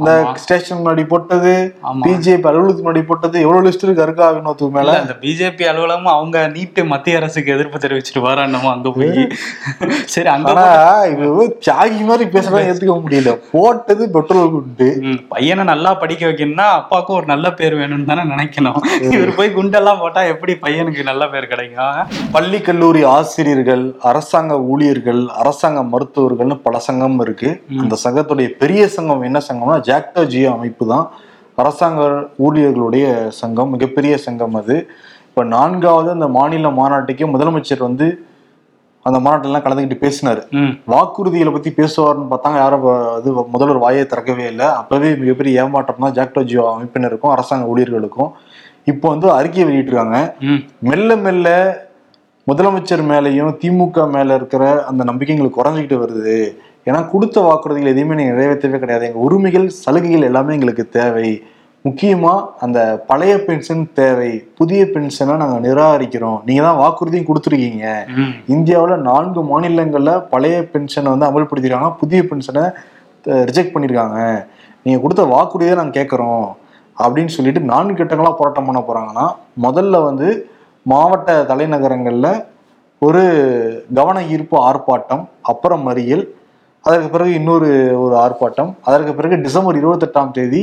இந்த. 0.00 0.12
ஸ்டேஷன் 0.42 0.78
முன்னாடி 0.80 1.02
போட்டது 1.12 1.52
பிஜேபி 2.04 2.46
அலுவலகத்துக்கு 2.50 2.86
முன்னாடி 2.86 3.02
போட்டது 3.08 3.36
எவ்வளவு 3.44 3.64
லிஸ்ட் 3.66 3.84
இருக்கு 3.86 4.04
அருக்கா 4.04 4.26
வினோத்துக்கு 4.36 4.74
மேல? 4.76 4.92
இந்த 5.04 5.16
பிஜேபி 5.24 5.64
அலுவலகமும் 5.70 6.14
அவங்க 6.16 6.38
நீட்டு 6.56 6.82
மத்திய 6.92 7.20
அரசுக்கு 7.20 7.54
எதிர்ப்பு 7.56 7.78
தெரிவிச்சிட்டு 7.84 8.22
வரானமோ 8.26 8.70
அங்க 8.74 8.90
போய்? 8.96 9.20
சரி 10.14 10.30
அங்க 10.34 10.52
இவ 11.28 11.44
தியாகி 11.66 12.00
மாதிரி 12.10 12.26
பேசுறதா 12.34 12.62
ஏத்துக்க 12.68 12.96
முடியல. 13.04 13.32
போட்டது 13.54 14.04
பெட்ரோல் 14.16 14.52
குண்டு. 14.54 14.88
பையனை 15.34 15.64
நல்லா 15.72 15.92
படிக்க 16.02 16.22
வைக்கணும்னா 16.28 16.68
அப்பாவுக்கும் 16.78 17.18
ஒரு 17.20 17.28
நல்ல 17.32 17.46
பேர் 17.60 17.78
வேணும்னு 17.80 18.10
தானே 18.10 18.24
நினைக்கணும். 18.32 18.78
இவர் 19.16 19.36
போய் 19.38 19.54
குண்டெல்லாம் 19.58 20.00
போட்டா 20.02 20.22
எப்படி 20.32 20.54
பையனுக்கு 20.64 21.08
நல்ல 21.10 21.24
பேர் 21.34 21.50
கிடைக்கும்? 21.52 22.00
பள்ளி 22.36 22.60
கல்லூரி 22.68 23.02
ஆசிரியர்கள் 23.16 23.84
அரசாங்க 24.10 24.54
ஊழியர்கள் 24.72 25.22
அரசாங்க 25.42 25.80
மருத்துவர்கள்னு 25.92 26.58
பல 26.66 26.78
சங்கம் 26.88 27.18
இருக்கு. 27.24 27.50
அந்த 27.82 27.96
சங்கத்துடைய 28.04 28.48
பெரிய 28.62 28.82
சங்கம் 28.96 29.24
என்ன 29.28 29.38
சங்கம்னா 29.48 29.76
ஜாக்டோ 29.90 30.22
ஜியோ 30.32 30.50
அமைப்பு 30.56 30.84
தான். 30.94 31.06
அரசாங்க 31.60 32.00
ஊழியர்களுடைய 32.46 33.06
சங்கம் 33.42 33.72
மிகப்பெரிய 33.74 34.14
சங்கம் 34.26 34.58
அது. 34.60 34.76
இப்ப 35.30 35.42
நான்காவது 35.54 36.08
அந்த 36.16 36.28
மாநில 36.36 36.68
மாநாட்டுக்கே 36.80 37.26
முதலமைச்சர் 37.34 37.88
வந்து 37.88 38.06
அந்த 39.06 39.18
மாநாட்டிலாம் 39.24 39.62
கலந்துக்கிட்டு 39.64 40.04
பேசினாரு. 40.04 40.40
வாக்குறுதிகளை 40.92 41.50
பத்தி 41.52 41.70
பேசுவார்னு 41.78 42.26
பார்த்தாங்க. 42.32 42.58
யாரும் 42.62 42.82
அது 43.18 43.28
முதல்வர் 43.52 43.84
வாயை 43.84 44.02
திறக்கவே 44.10 44.44
இல்லை. 44.52 44.66
அப்பவே 44.80 45.10
மிகப்பெரிய 45.20 45.62
ஏமாற்றம் 45.62 46.04
தான் 46.04 46.16
ஜாக்டோ 46.18 46.42
ஜியோ 46.50 46.64
அமைப்பினருக்கும் 46.72 47.32
அரசாங்க 47.34 47.70
ஊழியர்களுக்கும். 47.72 48.32
இப்போ 48.92 49.06
வந்து 49.12 49.28
அறிக்கை 49.38 49.64
வெளியிட்டிருக்காங்க. 49.68 50.18
மெல்ல 50.90 51.16
மெல்ல 51.26 51.48
முதலமைச்சர் 52.46 53.04
மேலேயும் 53.12 53.54
திமுக 53.62 54.04
மேல 54.16 54.36
இருக்கிற 54.40 54.64
அந்த 54.90 55.02
நம்பிக்கைகள் 55.10 55.56
குறைஞ்சிக்கிட்டு 55.58 55.98
வருது. 56.02 56.36
ஏன்னா 56.86 57.00
கொடுத்த 57.12 57.40
வாக்குறுதிகள் 57.46 57.92
எதையுமே 57.92 58.18
நீங்க 58.18 58.34
நிறைவேற்றவே 58.34 58.78
கிடையாது. 58.82 59.06
எங்க 59.08 59.20
உரிமைகள் 59.26 59.66
சலுகைகள் 59.82 60.28
எல்லாமே 60.28 60.54
எங்களுக்கு 60.56 60.84
தேவை. 60.98 61.30
முக்கியமா 61.84 62.32
அந்த 62.64 62.78
பழைய 63.10 63.34
பென்ஷன் 63.46 63.84
தேவை. 63.98 64.30
புதிய 64.58 64.80
பென்ஷனை 64.94 65.34
நாங்க 65.42 65.58
நிராகரிக்கிறோம். 65.66 66.38
நீங்க 66.48 66.62
தான் 66.66 66.80
வாக்குறுதியும் 66.80 67.28
கொடுத்துருக்கீங்க. 67.28 67.84
இந்தியாவுல 68.54 68.96
நான்கு 69.10 69.42
மாநிலங்கள்ல 69.50 70.14
பழைய 70.32 70.56
பென்ஷனை 70.72 71.08
வந்து 71.14 71.28
அமல்படுத்திருக்காங்க. 71.30 71.90
புதிய 72.02 72.22
பென்ஷனை 72.30 72.64
ரிஜெக்ட் 73.50 73.72
பண்ணியிருக்காங்க 73.72 74.18
நீங்க 74.84 74.98
கொடுத்த 75.04 75.22
வாக்குறுதியை 75.34 75.76
நாங்க 75.80 75.94
கேட்குறோம். 75.98 76.46
அப்படின்னு 76.96 77.32
சொல்லிட்டு 77.34 77.60
நான்கு 77.72 77.94
கட்டங்களா 77.98 78.32
போராட்டம் 78.38 78.68
பண்ண 78.68 78.80
போறாங்கன்னா 78.88 79.26
முதல்ல 79.64 80.02
வந்து 80.08 80.28
மாவட்ட 80.86 81.30
தலைநகரங்கள்ல 81.50 82.28
ஒரு 83.02 83.22
கவன 83.98 84.18
ஈர்ப்பு 84.34 84.56
ஆர்ப்பாட்டம் 84.68 85.24
அப்புறம் 85.50 85.82
மறியல் 85.88 86.24
அதற்கு 86.82 87.08
பிறகு 87.08 87.32
இன்னொரு 87.34 87.68
ஒரு 88.00 88.14
ஆர்ப்பாட்டம். 88.16 88.70
அதற்கு 88.84 89.14
பிறகு 89.14 89.36
டிசம்பர் 89.40 89.78
இருபத்தெட்டாம் 89.80 90.30
தேதி 90.30 90.62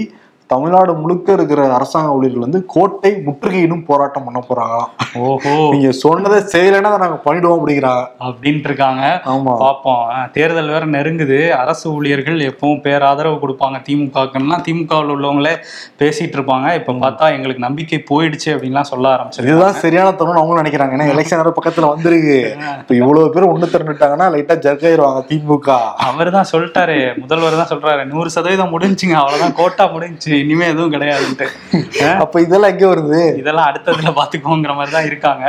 தமிழ்நாடு 0.50 0.94
முழுக்க 0.94 1.34
இருக்கிற 1.34 1.62
அரசாங்க 1.78 2.14
ஊழியர்கள் 2.16 2.46
வந்து 2.46 2.66
கோட்டை 2.66 3.10
முற்றுகையிடும் 3.26 3.86
போராட்டம் 3.86 4.24
பண்ண 4.24 4.40
போறாங்களாம் 4.50 4.92
ஓஹோ. 5.24 5.54
நீங்க 5.74 5.90
சொன்னதை 6.02 6.38
செய்யலைன்னா 6.54 6.90
அதை 6.92 7.00
நாங்க 7.00 7.20
பண்ணிடுவோம் 7.26 7.58
அப்படிங்கிறாங்க. 7.60 8.04
அப்படின்ட்டு 8.20 8.70
இருக்காங்க 8.70 9.04
ஆமா 9.34 9.54
பார்ப்போம் 9.64 10.04
தேர்தல் 10.32 10.70
வேற 10.70 10.86
நெருங்குது. 10.88 11.40
அரசு 11.54 11.86
ஊழியர்கள் 11.94 12.40
எப்பவும் 12.50 12.82
பேராதரவு 12.82 13.38
கொடுப்பாங்க 13.44 13.80
திமுகக்குன்னா. 13.88 14.58
திமுகவில் 14.68 15.14
உள்ளவங்களே 15.16 15.54
பேசிட்டு 16.02 16.38
இருப்பாங்க 16.40 16.74
இப்ப 16.74 16.96
பார்த்தா 17.04 17.34
எங்களுக்கு 17.38 17.66
நம்பிக்கை 17.68 18.04
போயிடுச்சு 18.12 18.50
அப்படின்லாம் 18.56 18.90
சொல்ல 18.92 19.06
ஆரம்பிச்சிருக்காங்க. 19.16 19.56
இதுதான் 19.56 19.82
சரியான 19.84 20.12
தருணம் 20.12 20.42
அவங்களும் 20.42 20.64
நினைக்கிறாங்க. 20.64 20.96
ஏன்னா 20.98 21.10
எலெக்ஷன் 21.14 21.42
வேற 21.44 21.54
பக்கத்துல 21.60 21.92
வந்துருக்கு. 21.94 22.38
இப்ப 22.82 22.96
இவ்வளவு 23.02 23.34
பேர் 23.36 23.52
ஒண்ணு 23.52 23.72
திரண்டுட்டாங்கன்னா 23.74 24.30
லைட்டா 24.36 24.58
ஜர்க் 24.68 24.88
ஆயிருவாங்க 24.90 25.24
திமுக. 25.32 25.70
அவர் 26.08 26.32
தான் 26.32 26.50
சொல்லிட்டாரு. 26.54 26.98
முதல்வர் 27.22 27.62
தான் 27.64 27.72
சொல்றாரு. 27.74 28.06
நூறு 28.06 28.30
சதவீதம் 28.30 28.74
முடிஞ்சுங்க. 28.76 29.18
அவ்வளவுதான். 29.22 29.58
கோட்டா 29.62 29.86
முடிஞ்சுச்சு. 29.94 30.34
இனிமே 30.40 30.66
எதுவும் 30.68 30.94
கிடையாதுன்ட்டு. 30.94 31.48
அப்ப 32.24 32.42
இதெல்லாம் 32.42 32.72
எங்க 32.72 32.86
வருது? 32.86 33.38
இதெல்லாம் 33.38 33.68
அடுத்ததுல 33.70 34.12
பாத்துக்கோங்கிற 34.20 34.74
மாதிரி 34.76 34.92
தான் 34.92 35.06
இருக்காங்க 35.06 35.46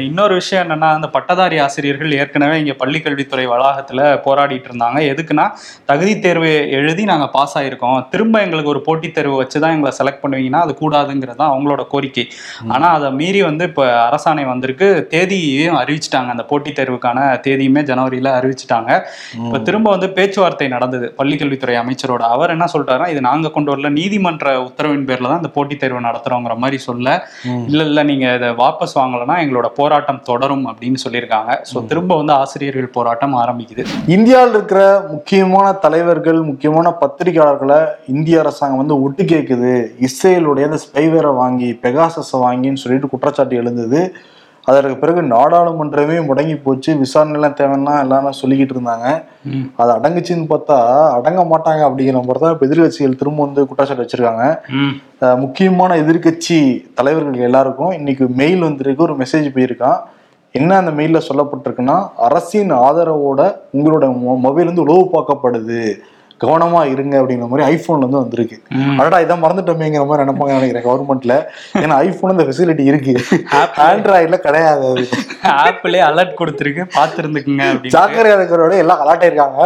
இன்னொரு 0.00 0.34
விஷயம் 0.34 0.64
என்னன்னா 0.64 0.88
அந்த 0.98 1.08
பட்டதாரி 1.08 1.58
ஆசிரியர்கள் 1.58 2.12
ஏற்கனவே 2.12 2.58
இங்க 2.58 2.74
பள்ளிக்கல்வித்துறை 2.78 3.46
வளாகத்துல 3.54 4.00
போராடிட்டு 4.26 4.68
இருந்தாங்க. 4.70 4.98
எதுக்குன்னா 5.12 5.46
தகுதி 5.84 6.18
தேர்வு 6.18 6.70
எழுதி 6.70 7.04
நாங்க 7.04 7.28
பாஸ் 7.28 7.58
ஆயிருக்கோம். 7.58 8.08
திரும்ப 8.10 8.40
எங்களுக்கு 8.40 8.70
ஒரு 8.70 8.80
போட்டித் 8.80 9.14
தேர்வு 9.14 9.36
வச்சுதான் 9.42 9.74
எங்களை 9.76 9.92
செலக்ட் 9.98 10.22
பண்ணுவீங்கன்னா 10.24 10.60
அது 10.60 10.76
கூடாதுங்கிறது 10.80 11.34
தான் 11.34 11.52
அவங்களோட 11.54 11.86
கோரிக்கை. 11.86 12.24
ஆனா 12.68 12.88
அதை 12.88 13.10
மீறி 13.12 13.42
வந்து 13.42 13.64
இப்ப 13.64 13.84
அரசாணை 14.08 14.46
வந்திருக்கு. 14.46 15.08
தேதியையும் 15.10 15.76
அறிவிச்சிட்டாங்க. 15.76 16.28
அந்த 16.28 16.42
போட்டித் 16.42 16.78
தேர்வுக்கான 16.78 17.18
தேதியுமே 17.46 17.82
ஜனவரியில 17.90 18.28
அறிவிச்சிட்டாங்க. 18.40 18.90
இப்ப 19.44 19.58
திரும்ப 19.58 19.90
வந்து 19.90 20.10
பேச்சுவார்த்தை 20.10 20.68
நடந்தது. 20.68 21.14
பள்ளிக்கல்வித்துறை 21.18 21.76
அமைச்சரோட. 21.82 22.22
அவர் 22.36 22.50
என்ன 22.50 22.66
சொல்றாருன்னா 22.72 23.08
இது 23.08 23.20
நாங்க 23.20 23.50
கொண்டு 23.50 23.70
வரல 23.72 23.90
நீதிமன்ற 24.08 24.52
உத்தரவின் 24.66 25.06
பேர்ல 25.08 25.28
தான் 25.30 25.40
இந்த 25.42 25.50
போட்டித் 25.54 25.80
தேர்வு 25.80 26.00
நடத்துறோங்கிற 26.06 26.54
மாதிரி 26.62 26.78
சொல்ல. 26.88 27.06
இல்ல 27.70 27.80
இல்ல 27.88 28.00
நீங்க 28.10 28.26
இதை 28.38 28.48
வாபஸ் 28.60 28.94
வாங்கலைன்னா 28.98 29.36
எங்களோட 29.44 29.68
போராட்டம் 29.78 30.20
தொடரும் 30.30 30.64
அப்படின்னு 30.70 30.98
சொல்லியிருக்காங்க. 31.04 31.50
ஸோ 31.70 31.84
திரும்ப 31.90 32.16
வந்து 32.20 32.34
ஆசிரியர்கள் 32.42 32.94
போராட்டம் 32.96 33.34
ஆரம்பிக்குது. 33.42 33.84
இந்தியாவில் 34.16 34.56
இருக்கிற 34.56 34.82
முக்கியமான 35.12 35.66
தலைவர்கள் 35.84 36.40
முக்கியமான 36.50 36.94
பத்திரிகையாளர்களை 37.02 37.80
இந்திய 38.14 38.40
அரசாங்கம் 38.44 38.82
வந்து 38.82 39.00
ஒட்டு 39.06 39.24
கேட்குது 39.34 39.74
இஸ்ரேலுடைய 40.08 40.70
அந்த 40.70 40.80
ஸ்பைவேரை 40.86 41.34
வாங்கி 41.42 41.70
பெகாசஸை 41.84 42.40
வாங்கின்னு 42.46 42.82
சொல்லிட்டு 42.84 43.12
குற்றச்சாட்டு 43.14 43.60
எழுந்தது. 43.62 44.02
அதற்கு 44.70 44.96
பிறகு 45.02 45.20
நாடாளுமன்றமே 45.34 46.16
முடங்கி 46.28 46.56
போச்சு. 46.64 46.90
விசாரணைலாம் 47.02 47.56
தேவைன்னா 47.60 47.94
எல்லாரும் 48.04 48.38
சொல்லிக்கிட்டு 48.40 48.74
இருந்தாங்க. 48.76 49.06
அது 49.80 49.90
அடங்குச்சுன்னு 49.96 50.46
பார்த்தா 50.52 50.76
அடங்க 51.18 51.42
மாட்டாங்க 51.52 51.82
அப்படிங்கிற 51.88 52.20
மாதிரி 52.26 52.42
தான் 52.44 52.54
இப்போ 52.54 52.66
எதிர்கட்சிகள் 52.68 53.18
திரும்ப 53.22 53.40
வந்து 53.46 53.62
குற்றச்சாட்டு 53.70 54.04
வச்சிருக்காங்க. 54.04 54.44
முக்கியமான 55.44 55.96
எதிர்க்கட்சி 56.02 56.58
தலைவர்கள் 57.00 57.48
எல்லாருக்கும் 57.48 57.96
இன்னைக்கு 58.00 58.26
மெயில் 58.42 58.66
வந்திருக்கு. 58.68 59.06
ஒரு 59.08 59.16
மெசேஜ் 59.22 59.48
போயிருக்கான். 59.56 59.98
என்ன 60.54 60.76
அந்த 60.80 60.92
மெயிலில் 60.98 61.26
சொல்லப்பட்டிருக்குன்னா 61.30 61.96
அரசின் 62.26 62.70
ஆதரவோட 62.84 63.40
உங்களோட 63.78 64.04
மொபைல் 64.46 64.70
வந்து 64.70 64.86
உளவு 64.86 65.02
பார்க்கப்படுது. 65.16 65.82
கவனமா 66.44 66.80
இருங்க 66.92 67.14
அப்படிங்கிற 67.20 67.48
மாதிரி 67.52 67.66
ஐபோன்ல 67.72 68.02
இருந்து 68.04 68.22
வந்திருக்கு. 68.22 68.56
அடடா 69.00 69.18
இதான் 69.24 69.42
மறந்துட்டோமேங்கிற 69.44 70.04
மாதிரி 70.10 70.24
நினைப்பாங்க 70.24 70.58
நினைக்கிறேன் 70.58 70.86
கவர்மெண்ட்ல 70.88 71.34
ஏன்னா 71.82 71.96
ஐபோன் 72.04 72.34
இந்த 72.34 72.44
ஃபெசிலிட்டி 72.48 72.84
இருக்கு. 72.90 73.14
ஆண்ட்ராய்டுல 73.88 74.38
கிடையாது 74.46 74.84
அது. 74.92 75.04
ஆப்பிளே 75.64 76.00
அலர்ட் 76.10 76.38
கொடுத்துருக்கு. 76.40 76.84
பார்த்துருந்துக்குங்க 76.98 77.66
ஜாக்கிரதையா 77.96 78.38
இருக்கிறோட 78.38 78.76
எல்லாம் 78.84 79.02
அலாட் 79.04 79.28
இருக்காங்க 79.28 79.60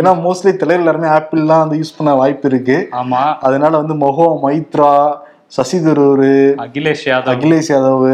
ஏன்னா 0.00 0.12
மோஸ்ட்லி 0.26 0.52
தலைவர் 0.62 0.82
எல்லாருமே 0.84 1.10
ஆப்பிள்லாம் 1.16 1.64
வந்து 1.64 1.80
யூஸ் 1.80 1.96
பண்ண 1.98 2.14
வாய்ப்பு 2.22 2.48
இருக்கு. 2.52 2.78
ஆமா. 3.02 3.22
அதனால 3.48 3.72
வந்து 3.82 3.96
மொஹோ 4.06 4.28
மைத்ரா 4.46 4.92
சசி 5.54 5.78
தரூர் 5.84 6.28
அகிலேஷ் 6.64 7.02
யாதவ் 7.08 7.32
அகிலேஷ் 7.32 7.68
யாதவ் 7.72 8.04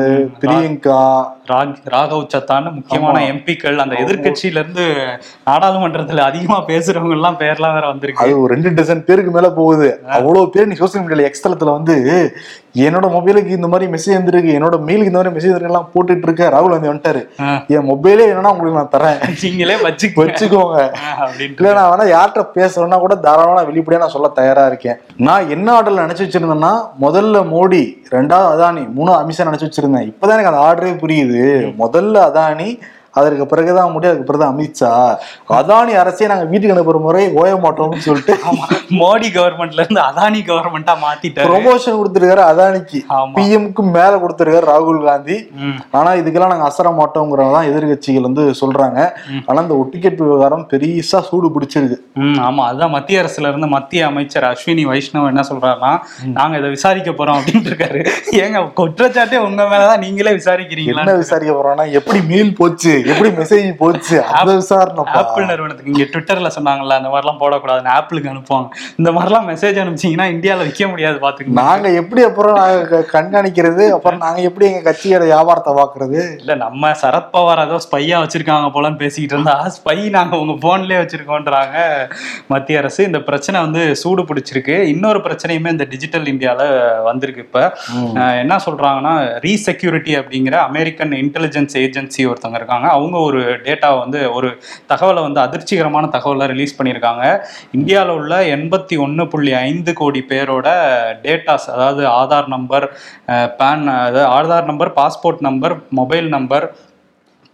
பிரியங்கா 0.42 1.02
ராக் 1.50 1.76
ராகவ் 1.94 2.24
சத்தான்னு 2.32 2.70
முக்கியமான. 2.78 3.20
எம்பிக்கள் 3.32 3.76
அந்த 3.82 3.94
எதிர்க்கட்சியில 4.04 4.60
இருந்து 4.62 4.86
நாடாளுமன்றத்துல 5.48 6.24
அதிகமா 6.30 6.58
பேசுறவங்க 6.70 7.16
எல்லாம் 7.18 7.38
பேர்லாம் 7.42 7.76
வேற 7.76 7.86
வந்திருக்கு. 7.92 8.22
அது 8.24 8.32
ஒரு 8.42 8.50
ரெண்டு 8.54 8.70
டசன் 8.78 9.06
பேருக்கு 9.08 9.34
மேல 9.36 9.50
போகுது. 9.60 9.88
அவ்வளவு 10.16 10.50
பேர் 10.54 10.68
நீ 10.70 10.76
சோசியல் 10.80 11.04
மீடியால 11.04 11.28
எக்ஸ்தலத்துல 11.30 11.76
வந்து 11.78 11.96
என்னோட 12.86 13.06
மொபைலுக்கு 13.14 13.56
இந்த 13.58 13.68
மாதிரி 13.70 13.86
மெசேஜ் 13.92 14.18
வந்திருக்கு 14.18 14.56
என்னோட 14.56 14.76
மெயிலுக்கு 14.88 15.10
இந்த 15.12 15.20
மாதிரி 15.20 15.34
மெசேஜ் 15.36 15.68
எல்லாம் 15.70 15.88
போட்டுட்டு 15.94 16.26
இருக்க. 16.28 16.50
ராகுல் 16.54 16.74
வந்து 16.76 16.90
வந்துட்டாரு. 16.90 17.22
என் 17.76 17.88
மொபைலே 17.92 18.26
என்னன்னா 18.32 18.52
உங்களுக்கு 18.54 18.80
நான் 18.80 18.92
தரேன். 18.96 19.18
நீங்களே 19.44 19.76
வச்சுக்கோ 19.86 20.20
வச்சுக்கோங்க. 20.26 20.82
இல்ல 21.58 21.72
நான் 21.78 21.90
வேணா 21.92 22.06
யார்கிட்ட 22.16 22.44
பேசுறேன்னா 22.58 23.00
கூட 23.06 23.16
தாராளமா 23.28 23.64
வெளிப்படையா 23.70 24.02
நான் 24.04 24.14
சொல்ல 24.16 24.30
தயாரா 24.40 24.66
இருக்கேன். 24.72 25.00
நான் 25.28 25.50
என்ன 25.56 25.68
ஆர்டர்ல 25.78 26.06
நினைச்சு 26.06 26.26
வச்சிருந்தேன்னா 26.26 26.74
முதல்ல 27.06 27.26
மோடி 27.34 27.82
ரெண்டாவது 28.10 28.50
அதானி 28.54 28.82
மூணாவது 28.96 29.22
அமித்ஷா 29.22 29.44
நினைச்சு 29.44 29.68
வச்சிருந்தேன். 29.68 30.12
இப்பதான் 30.12 30.38
எனக்கு 30.38 30.46
அந்த 30.46 30.60
ஆர்டரே 30.68 30.88
புரியுது. 30.88 31.42
முதல்ல 31.78 32.16
அதானி 32.28 32.78
அதற்கு 33.18 33.44
பிறகுதான் 33.52 33.90
மோடி 33.94 34.08
அதுக்கு 34.10 34.28
பிறகு 34.30 34.46
அமித்ஷா. 34.50 34.92
அதானி 35.58 35.92
அரசே 36.02 36.28
நாங்க 36.32 36.46
வீட்டுக்கு 36.50 36.74
அனுப்புற 36.76 36.98
முறை 37.06 37.24
ஓய 37.40 37.52
மாட்டோம்னு 37.64 38.06
சொல்லிட்டு 38.06 38.34
மோடி 39.02 39.28
கவர்மெண்ட்ல 39.36 39.82
இருந்து 39.84 40.02
அதானி 40.08 40.40
கவர்மெண்டா 40.50 40.94
மாத்திட்டாரு. 41.04 41.48
ப்ரொமோஷன் 41.48 41.98
கொடுத்திருக்காரு 42.00 42.44
அதானிக்கு. 42.50 43.00
பிஎம்க்கு 43.38 43.82
மேல 43.96 44.12
கொடுத்திருக்காரு 44.24 44.68
ராகுல் 44.72 45.00
காந்தி. 45.08 45.36
ஆனா 45.98 46.10
இதுக்கெல்லாம் 46.20 46.52
நாங்க 46.54 46.68
அசர 46.70 46.92
மாட்டோங்கிறதான் 47.00 47.68
எதிர்கட்சிகள் 47.70 48.28
வந்து 48.28 48.44
சொல்றாங்க. 48.60 48.98
ஆனா 49.48 49.58
இந்த 49.66 49.76
ஒட்டிக்கெட் 49.82 50.22
விவகாரம் 50.24 50.64
பெரியசா 50.72 51.20
சூடு 51.28 51.50
பிடிச்சிருக்கு. 51.56 51.98
ஆமா. 52.48 52.62
அதுதான் 52.70 52.94
மத்திய 52.96 53.22
அரசுல 53.22 53.50
இருந்து 53.52 53.70
மத்திய 53.76 54.06
அமைச்சர் 54.10 54.46
அஸ்வினி 54.52 54.84
வைஷ்ணவ் 54.90 55.30
என்ன 55.32 55.44
சொல்றாருன்னா 55.50 55.92
நாங்க 56.38 56.54
இதை 56.62 56.70
விசாரிக்க 56.76 57.10
போறோம் 57.18 57.38
அப்படின்ட்டு 57.40 57.70
இருக்காரு. 57.72 58.00
ஏங்க 58.42 58.64
குற்றச்சாட்டே 58.80 59.38
உங்க 59.48 59.62
மேலதான் 59.72 60.02
நீங்களே 60.04 60.32
விசாரிக்கிறீங்களா 60.40 61.02
என்ன 61.04 61.16
விசாரிக்க 61.22 61.52
போறோம்னா 61.58 61.86
எப்படி 61.98 62.20
மெயில் 62.30 62.52
போச்சு? 62.60 62.94
எப்படி 63.12 63.30
மெசேஜ் 63.40 63.68
போச்சு? 63.82 64.16
அந்த 64.38 64.52
விசாரணப்பா? 64.60 65.18
ஆப்பிள் 65.22 65.48
நிறுவனத்துக்கு 65.50 65.92
இங்க 65.94 66.06
ட்விட்டர்ல 66.12 66.50
சொன்னாங்கல்ல 66.56 66.98
அந்த 67.00 67.10
மாதிரிலாம் 67.12 67.40
போடக்கூடாதுன்னு 67.42 67.92
ஆப்பிளுக்கு 67.98 68.32
அனுப்புவாங்க. 68.32 68.68
இந்த 69.00 69.10
மாதிரிலாம் 69.16 69.48
மெசேஜ் 69.50 69.80
அனுப்பிச்சீங்கன்னா 69.82 70.26
இந்தியால 70.34 70.66
விற்க 70.68 70.88
முடியாது 70.92 71.18
பாத்துக்கோங்க. 71.24 71.58
நாங்க 71.62 71.88
எப்படி 72.00 72.22
அப்புறம் 72.28 72.58
கண்காணிக்கிறது? 73.14 73.86
அப்புறம் 73.96 74.22
நாங்க 74.24 74.40
எப்படி 74.48 74.66
எங்க 74.70 74.82
கட்சியோட 74.88 75.24
வியாபாரத்தை 75.32 75.74
பாக்குறது 75.80 76.18
இல்ல 76.40 76.56
நம்ம 76.64 76.92
சரத்பவார் 77.02 77.64
ஏதோ 77.66 77.78
ஸ்பையா 77.86 78.18
வச்சிருக்காங்க 78.24 78.68
போலன்னு 78.76 79.00
பேசிக்கிட்டு 79.04 79.36
இருந்தா 79.36 79.56
ஸ்பை 79.76 79.96
நாங்க 80.16 80.36
உங்க 80.42 80.56
போன்லயே 80.66 81.00
வச்சிருக்கோன்றாங்க 81.02 81.76
மத்திய 82.52 82.82
அரசு. 82.82 83.00
இந்த 83.10 83.20
பிரச்சனை 83.28 83.56
வந்து 83.66 83.82
சூடு 84.02 84.22
பிடிச்சிருக்கு. 84.28 84.76
இன்னொரு 84.94 85.20
பிரச்சனையுமே 85.26 85.72
இந்த 85.76 85.86
டிஜிட்டல் 85.92 86.26
இந்தியால 86.34 86.62
வந்திருக்கு 87.08 87.44
இப்ப. 87.46 87.60
என்ன 88.42 88.54
சொல்றாங்கன்னா 88.66 89.14
ரீசெக்யூரிட்டி 89.46 90.12
அப்படிங்கிற 90.20 90.56
அமெரிக்கன் 90.70 91.12
இன்டெலிஜென்ஸ் 91.22 91.74
ஏஜென்சி 91.84 92.22
ஒருத்தவங்க 92.30 92.60
இருக்காங்க. 92.60 92.87
அவங்க 92.94 93.16
ஒரு 93.28 93.40
டேட்டாவை 93.66 93.98
வந்து 94.04 94.20
ஒரு 94.32 94.48
தகவலை 94.92 95.22
வந்து 95.26 95.40
அதிர்ச்சிகரமான 95.46 96.10
தகவலை 96.16 96.46
ரிலீஸ் 96.52 96.76
பண்ணியிருக்காங்க. 96.78 97.24
இந்தியாவில் 97.78 98.14
உள்ள 98.18 98.34
எண்பத்தி 98.56 98.96
ஒன்று 99.06 99.24
புள்ளி 99.32 99.54
ஐந்து 99.66 99.92
கோடி 100.00 100.22
பேரோட 100.30 100.68
டேட்டாஸ் 101.24 101.68
அதாவது 101.74 102.04
ஆதார் 102.20 102.50
நம்பர் 102.56 102.86
பேன் 103.60 103.86
அதாவது 103.98 104.26
Aadhaar 104.36 104.68
number 104.72 104.92
passport 105.00 105.42
number 105.48 105.76
mobile 106.00 106.28
number 106.36 106.66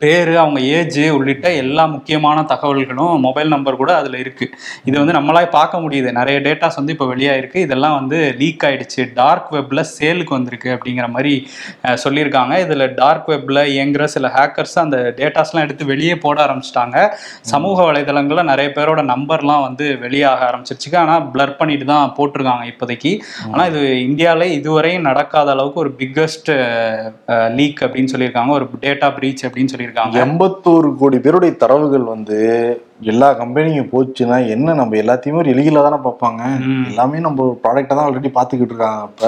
பேர் 0.02 0.30
அவங்க 0.42 0.60
ஏஜ் 0.76 0.98
உள்ளிட்ட 1.16 1.48
எல்லா 1.62 1.84
முக்கியமான 1.92 2.38
தகவல்களும் 2.52 3.12
மொபைல் 3.26 3.52
நம்பர் 3.54 3.78
கூட 3.82 3.92
அதில் 4.00 4.16
இருக்குது 4.22 4.54
இது 4.88 4.96
வந்து 5.00 5.14
நம்மளால் 5.16 5.48
பார்க்க 5.56 5.80
முடியுது. 5.84 6.08
நிறைய 6.18 6.36
டேட்டாஸ் 6.46 6.78
வந்து 6.80 6.94
இப்போ 6.94 7.06
வெளியாகிருக்கு 7.12 7.58
இதெல்லாம் 7.66 7.94
வந்து 7.98 8.18
லீக் 8.40 8.64
ஆகிடுச்சு 8.68 9.02
டார்க் 9.20 9.50
வெப்பில் 9.56 9.82
சேலுக்கு 9.96 10.36
வந்திருக்கு 10.36 10.70
அப்படிங்கிற 10.76 11.06
மாதிரி 11.14 11.34
சொல்லியிருக்காங்க. 12.04 12.54
இதில் 12.64 12.86
டார்க் 13.00 13.30
வெப்பில் 13.32 13.62
இயங்குகிற 13.74 14.06
சில 14.16 14.32
ஹேக்கர்ஸ் 14.36 14.76
அந்த 14.84 14.98
டேட்டாஸ்லாம் 15.20 15.66
எடுத்து 15.66 15.90
வெளியே 15.92 16.16
போட 16.24 16.36
ஆரம்பிச்சிட்டாங்க. 16.46 16.96
சமூக 17.52 17.78
வலைதளங்களில் 17.90 18.50
நிறைய 18.52 18.70
பேரோட 18.78 19.04
நம்பர்லாம் 19.14 19.64
வந்து 19.68 19.86
வெளியாக 20.04 20.48
ஆரம்பிச்சிருச்சு 20.48 20.98
ஆனால் 21.04 21.24
பிளர் 21.36 21.56
பண்ணிட்டு 21.62 21.88
தான் 21.92 22.14
போட்டிருக்காங்க 22.18 22.66
இப்போதைக்கு. 22.72 23.14
ஆனால் 23.52 23.68
இது 23.72 23.82
இந்தியாவில் 24.08 24.54
இதுவரையும் 24.58 25.08
நடக்காத 25.10 25.50
அளவுக்கு 25.56 25.82
ஒரு 25.86 25.92
பிக்கஸ்ட் 26.02 26.52
லீக் 27.58 27.82
அப்படின்னு 27.86 28.12
சொல்லியிருக்காங்க. 28.14 28.52
ஒரு 28.58 28.68
டேட்டா 28.86 29.10
பிரீச் 29.18 29.44
அப்படின்னு 29.46 29.72
சொல்லியிருக்காங்க. 29.72 29.92
எண்பத்தோரு 30.22 30.88
கோடி 31.00 31.18
பேருடைய 31.24 31.52
தரவுகள் 31.62 32.04
வந்து 32.12 32.38
எல்லா 33.12 33.28
கம்பெனியும் 33.40 33.90
போச்சுன்னா 33.92 34.36
என்ன 34.54 34.74
நம்ம 34.80 34.96
எல்லாத்தையுமே 35.02 35.40
ஒரு 35.42 35.52
எளியில 35.54 35.82
தானே 35.86 35.98
பார்ப்பாங்க. 36.06 36.42
எல்லாமே 36.90 37.18
நம்ம 37.26 37.46
ப்ராடக்ட்டை 37.64 37.94
தான் 37.96 38.06
ஆல்ரெடி 38.06 38.30
பார்த்துக்கிட்டு 38.36 38.74
இருக்காங்க 38.74 39.02
அப்ப. 39.08 39.22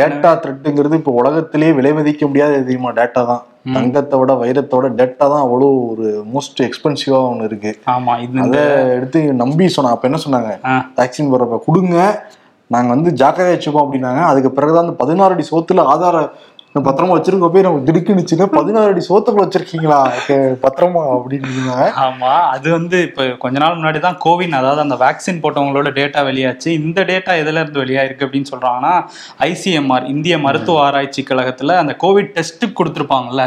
டேட்டா 0.00 0.30
த்ரெட்டுங்கிறது 0.42 0.98
இப்போ 1.00 1.14
உலகத்திலேயே 1.20 1.76
விலை 1.78 1.92
மதிக்க 1.98 2.28
முடியாத 2.30 2.60
தெரியுமா 2.68 2.92
டேட்டா 3.00 3.22
தான். 3.32 3.42
தங்கத்தை 3.76 4.16
விட 4.20 4.32
வைரத்தை 4.42 4.76
விட 4.78 4.88
டேட்டா 5.00 5.24
தான் 5.32 5.44
அவ்வளோ 5.46 5.66
ஒரு 5.90 6.06
மோஸ்ட் 6.34 6.62
எக்ஸ்பென்சிவா 6.68 7.20
ஒன்று 7.32 7.48
இருக்கு. 7.50 7.72
ஆமா 7.94 8.14
இது 8.26 8.42
அதை 8.46 8.62
எடுத்து 8.98 9.20
நம்பி 9.42 9.66
சொன்னா 9.76 9.94
அப்ப 9.96 10.10
என்ன 10.10 10.20
சொன்னாங்க. 10.26 10.52
வேக்சின் 11.00 11.32
போடுறப்ப 11.32 11.60
கொடுங்க 11.68 11.96
நாங்க 12.70 12.88
வந்து 12.94 13.10
ஜாக்கிரதை 13.20 13.50
வச்சுக்கோம் 13.54 13.84
அப்படின்னாங்க. 13.84 14.20
அதுக்கு 14.30 14.50
பிறகுதான் 14.56 14.84
அந்த 14.86 14.96
பதினாறு 15.00 15.34
அடி 15.34 15.44
சோத்துல 15.48 15.82
ஆதார 15.92 16.16
பத்திரமா 16.74 17.14
வச்சிருக்க 17.16 17.48
போய் 17.52 17.64
நம்ம 17.64 17.80
திடுக்குனுச்சுன்னா 17.86 18.44
பதினாறு 18.54 18.92
அடி 18.92 19.02
சோத்துக்குள்ள 19.08 19.44
வச்சிருக்கீங்களா? 19.46 19.98
பத்திரமா 20.62 21.02
அப்படின்னு 21.14 21.74
ஆமா 22.04 22.30
அது 22.54 22.68
வந்து 22.70 23.02
இப்ப 23.08 23.26
கொஞ்ச 23.42 23.56
நாள் 23.58 23.76
முன்னாடி 23.78 23.98
தான் 24.00 24.16
கோவின் 24.24 24.56
அதாவது 24.58 24.80
அந்த 24.80 24.96
வேக்சின் 25.02 25.40
போட்டவங்களோட 25.42 25.90
டேட்டா 25.98 26.20
வெளியாச்சு. 26.28 26.68
இந்த 26.80 27.00
டேட்டா 27.10 27.32
எதுல 27.42 27.60
இருந்து 27.62 27.82
வெளியாயிருக்கு 27.82 28.24
அப்படின்னு 28.26 28.50
சொல்றாங்கன்னா 28.52 28.94
ஐசிஎம்ஆர் 29.48 30.06
இந்திய 30.14 30.38
மருத்துவ 30.38 30.80
ஆராய்ச்சி 30.86 31.24
கழகத்துல 31.30 31.76
அந்த 31.82 31.96
கோவிட் 32.04 32.32
டெஸ்ட்டுக்கு 32.38 32.78
கொடுத்துருப்பாங்கல்ல. 32.80 33.44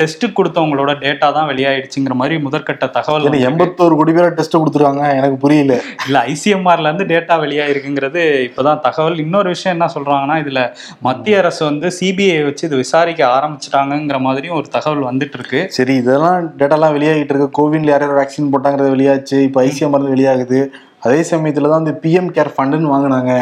டெஸ்ட்டுக்கு 0.00 0.36
கொடுத்தவங்களோட 0.40 0.94
டேட்டா 1.04 1.32
தான் 1.38 1.48
வெளியாயிடுச்சுங்கிற 1.52 2.16
மாதிரி 2.22 2.38
முதற்கட்ட 2.46 2.90
தகவல். 2.98 3.30
எண்பத்தோரு 3.50 3.96
கோடி 4.02 4.12
பேரை 4.12 4.30
டெஸ்ட் 4.40 4.60
கொடுத்துருக்காங்க? 4.60 5.06
எனக்கு 5.20 5.38
புரியல. 5.46 5.80
இல்ல 6.06 6.24
ஐசிஎம்ஆர்ல 6.34 6.88
இருந்து 6.90 7.08
டேட்டா 7.14 7.36
வெளியாயிருக்குங்கிறது 7.46 8.22
இப்பதான் 8.50 8.84
தகவல். 8.86 9.18
இன்னொரு 9.26 9.48
விஷயம் 9.48 9.76
என்ன 9.78 9.90
சொல்றாங்கன்னா 9.96 10.38
இதுல 10.44 10.60
மத்திய 11.00 11.42
அரசு 11.44 11.64
வந்து 11.64 11.88
சிபிஐ 12.00 12.38
வச்சு 12.44 12.64
இது 12.66 12.76
விசாரிக்க 12.82 13.22
ஆரம்பிச்சிட்டாங்கங்கிற 13.36 14.18
மாதிரியும் 14.26 14.58
ஒரு 14.60 14.68
தகவல் 14.76 15.08
வந்துட்டு 15.08 15.38
இருக்கு 15.38 15.60
சரி 15.76 15.94
இதெல்லாம் 16.02 16.40
டேட்டாலாம் 16.58 16.96
வெளியாகிட்டு 16.96 17.34
இருக்கு. 17.34 17.56
கோவின்ல 17.58 17.92
யார் 17.92 18.04
யார் 18.06 18.18
வேக்சின் 18.20 18.52
போட்டாங்கிறது 18.54 18.94
வெளியாச்சு. 18.96 19.38
இப்போ 19.48 19.60
ஐசிஎம் 19.68 19.94
மருந்து 19.94 20.14
வெளியாகுது. 20.16 20.60
அதே 21.06 21.20
சமயத்துல 21.30 21.70
தான் 21.72 21.82
இந்த 21.84 21.94
பிஎம் 22.04 22.30
கேர் 22.36 22.54
ஃபண்டுன்னு 22.56 22.92
வாங்கினாங்க. 22.92 23.32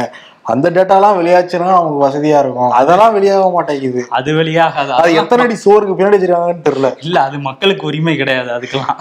அந்த 0.52 0.70
டேட்டாலாம் 0.70 1.16
வெளியாச்சுன்னா 1.18 1.68
நமக்கு 1.68 2.00
வசதியா 2.07 2.38
இருக்கும். 2.38 2.70
அதெல்லாம் 2.70 3.14
வெளியாக 3.16 3.52
மாட்டேங்குது. 3.52 4.07
அது 4.09 4.30
வெளியாகாது? 4.35 4.88
அது 4.88 5.14
எத்தனை 5.14 5.44
அடி 5.44 5.54
சோறுக்கு 5.54 5.94
பின்னாடி 5.98 6.16
வச்சிருக்காங்கன்னு 6.16 6.64
தெரியல. 6.68 6.88
இல்ல 7.00 7.20
அது 7.20 7.38
மக்களுக்கு 7.38 7.87
உரிமை 7.87 8.16
கிடையாது 8.16 8.50
அதுக்கெல்லாம். 8.57 8.98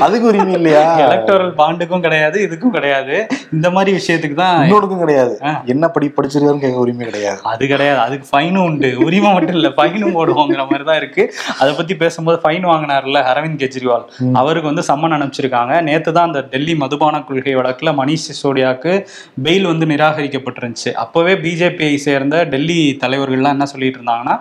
அதுக்கு 0.00 0.26
உரிமை 0.26 0.52
இல்லையா? 0.52 0.98
எலக்டோரல் 1.06 1.52
பாண்டுக்கும் 1.60 2.00
கிடையாது 2.00 2.38
இதுக்கும் 2.46 2.70
கிடையாது. 2.70 3.26
இந்த 3.52 3.70
மாதிரி 3.70 3.98
விஷயத்துக்கு 3.98 4.34
தான் 4.34 4.62
இன்னொருக்கும் 4.62 4.98
கிடையாது. 4.98 5.38
என்ன 5.64 5.88
படி 5.88 6.12
படிச்சிருக்காருன்னு 6.16 6.64
கேட்க 6.64 6.78
உரிமை 6.78 7.06
கிடையாது. 7.06 7.40
அது 7.42 7.66
கிடையாது. 7.66 8.00
அதுக்கு 8.06 8.28
ஃபைனும் 8.32 8.64
உண்டு. 8.68 8.96
உரிமை 9.04 9.32
மட்டும் 9.32 9.54
இல்ல 9.54 9.68
ஃபைனும் 9.68 10.16
போடுவோங்கிற 10.18 10.64
மாதிரி 10.70 10.84
தான் 10.84 10.96
இருக்கு. 10.96 11.32
அதை 11.58 11.74
பத்தி 11.74 11.96
பேசும்போது 11.96 12.40
ஃபைன் 12.44 12.66
வாங்கினார்ல 12.70 13.22
அரவிந்த் 13.34 13.60
கெஜ்ரிவால். 13.64 14.34
அவருக்கு 14.34 14.72
வந்து 14.72 14.86
சம்மன் 14.90 15.16
அனுப்பிச்சிருக்காங்க. 15.18 15.82
நேத்து 15.90 16.12
தான் 16.12 16.26
அந்த 16.26 16.40
டெல்லி 16.40 16.74
மதுபான 16.74 17.22
கொள்கை 17.22 17.56
வழக்குல 17.56 17.96
மணிஷ் 18.00 18.26
சிசோடியாக்கு 18.28 19.06
பெயில் 19.44 19.70
வந்து 19.72 19.86
நிராகரிக்கப்பட்டிருந்துச்சு. 19.86 20.76
அப்பவே 21.02 21.34
பிஜேபியை 21.44 21.94
சேர்ந்த 22.06 22.36
டெல்லி 22.52 22.80
தலைவர்கள்லாம் 23.02 23.56
என்ன 23.56 23.68
சொல்லிட்டு 23.72 23.98
இருந்தாங்கன்னா 24.00 24.36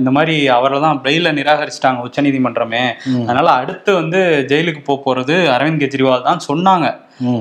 இந்த 0.00 0.10
மாதிரி 0.16 0.36
அவரை 0.56 0.78
தான் 0.86 1.00
பெயில 1.06 1.32
நிராகரிச்சிட்டாங்க 1.40 2.04
உச்சநீதிமன்றமே. 2.08 2.84
அதனால 3.26 3.48
அடுத்து 3.60 3.90
வந்து 4.00 4.20
ஜெயிலுக்கு 4.52 4.82
போக 4.90 5.00
போறது 5.06 5.36
அரவிந்த் 5.56 5.82
கெஜ்ரிவால் 5.84 6.28
தான் 6.30 6.46
சொன்னாங்க. 6.50 6.88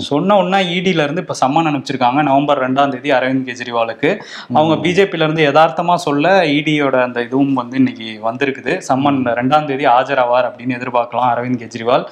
சொன்ன 0.07 0.35
உடனே 0.39 0.59
இடில 0.77 1.03
இருந்து 1.05 1.21
இப்ப 1.25 1.35
சம்மன் 1.41 1.67
அனுப்பிச்சிருக்காங்க. 1.69 2.19
நவம்பர் 2.29 2.61
ரெண்டாம் 2.63 2.91
தேதி 2.93 3.11
அரவிந்த் 3.17 3.47
கெஜ்ரிவாலுக்கு. 3.49 4.09
அவங்க 4.57 4.75
பிஜேபில 4.83 5.25
இருந்து 5.25 5.43
யதார்த்தமா 5.47 5.95
சொல்ல 6.05 6.33
இடியோட 6.57 6.95
அந்த 7.07 7.21
இதுவும் 7.27 7.55
வந்து 7.61 7.75
இன்னைக்கு 7.81 8.07
வந்திருக்குது. 8.27 8.73
சம்மன் 8.89 9.19
ரெண்டாம் 9.39 9.67
தேதி 9.69 9.85
ஆஜராவார் 9.95 10.47
அப்படின்னு 10.49 10.77
எதிர்பார்க்கலாம் 10.79 11.29
அரவிந்த் 11.33 11.61
கெஜ்ரிவால். 11.63 12.05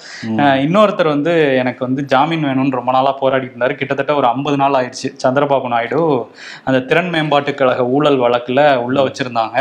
இன்னொருத்தர் 0.65 1.11
வந்து 1.15 1.33
எனக்கு 1.61 1.81
வந்து 1.87 2.03
ஜாமீன் 2.13 2.47
வேணும்னு 2.49 2.79
ரொம்ப 2.79 2.93
நாளா 2.97 3.13
போராடிட்டு 3.21 3.55
இருந்தாரு. 3.55 3.77
கிட்டத்தட்ட 3.81 4.15
ஒரு 4.21 4.29
ஐம்பது 4.33 4.59
நாள் 4.63 4.77
ஆயிடுச்சு. 4.79 5.11
சந்திரபாபு 5.25 5.71
நாயுடு 5.75 5.99
அந்த 6.67 6.81
திறன் 6.89 7.11
மேம்பாட்டு 7.15 7.53
கழக 7.61 7.85
ஊழல் 7.95 8.19
வழக்குல 8.25 8.59
உள்ள 8.85 8.97
வச்சிருந்தாங்க. 9.07 9.57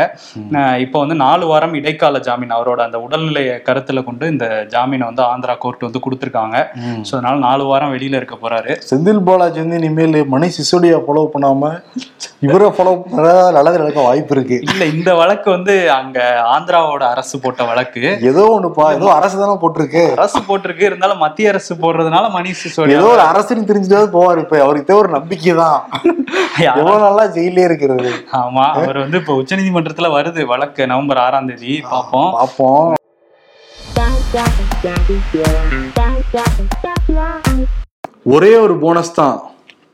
இப்போ 0.85 0.97
வந்து 1.03 1.17
நாலு 1.25 1.45
வாரம் 1.51 1.77
இடைக்கால 1.81 2.23
ஜாமீன். 2.29 2.55
அவரோட 2.57 2.81
அந்த 2.87 2.99
உடல்நிலையை 3.05 3.55
கருத்துல 3.69 4.03
கொண்டு 4.09 4.25
இந்த 4.33 4.47
ஜாமீனை 4.75 5.05
வந்து 5.11 5.25
ஆந்திரா 5.31 5.55
கோர்ட் 5.63 5.87
வந்து 5.87 6.03
கொடுத்துருக்காங்க. 6.07 6.57
ஸோ 7.07 7.11
அதனால 7.17 7.35
நாலு 7.47 7.63
வாரம் 7.71 7.90
வெளியில 7.91 8.19
இருக்க 8.19 8.35
போறாரு 8.37 8.73
செந்தில் 8.87 9.23
பாலாஜி 9.27 9.59
வந்து 9.61 9.79
இனிமேல் 9.81 10.17
மணி 10.31 10.49
சிசோடியா 10.55 10.99
ஃபாலோ 11.03 11.25
பண்ணாம 11.33 11.71
இவரை 12.45 12.69
ஃபாலோ 12.75 12.93
பண்ணா 13.03 13.33
நல்லது 13.55 13.81
நடக்க 13.81 14.05
வாய்ப்பு 14.05 14.33
இருக்கு 14.35 14.57
இல்ல 14.65 14.83
இந்த 14.93 15.09
வழக்கு 15.15 15.47
வந்து 15.51 15.73
அங்க 15.97 16.19
ஆந்திராவோட 16.51 17.03
அரசு 17.11 17.35
போட்ட 17.43 17.63
வழக்கு 17.69 18.03
ஏதோ 18.29 18.43
ஒண்ணுப்பா 18.53 18.85
ஏதோ 18.95 19.09
அரசு 19.17 19.35
தானே 19.37 19.57
போட்டிருக்கு 19.61 20.03
அரசு 20.15 20.41
போட்டிருக்கு 20.47 20.85
இருந்தாலும் 20.89 21.23
மத்திய 21.25 21.53
அரசு 21.53 21.75
போடுறதுனால 21.83 22.31
மணிஷ் 22.35 22.63
சிசோடியா 22.63 22.99
ஏதோ 22.99 23.11
ஒரு 23.11 23.23
அரசுன்னு 23.27 23.69
தெரிஞ்சுட்டாவது 23.69 24.11
போவார் 24.15 24.41
இப்ப 24.43 24.57
அவருக்கு 24.61 24.99
ஒரு 25.01 25.11
நம்பிக்கை 25.17 25.55
தான் 25.55 25.79
எவ்வளவு 26.71 26.97
நாளா 27.03 27.25
ஜெயிலே 27.35 27.65
இருக்கிறது 27.69 28.11
ஆமா 28.41 28.65
அவர் 28.77 29.01
வந்து 29.03 29.19
இப்போ 29.21 29.35
உச்சநீதிமன்றத்துல 29.41 30.09
வருது 30.15 30.43
வழக்கு 30.51 30.89
நவம்பர் 30.91 31.23
ஆறாம் 31.25 31.51
தேதி 31.51 31.75
பார்ப்போம் 31.87 32.31
பார்ப்போம் 32.37 32.97
ஒரே 38.25 38.49
ஒரு 38.55 38.73
போனஸ் 38.77 39.15
தான். 39.15 39.37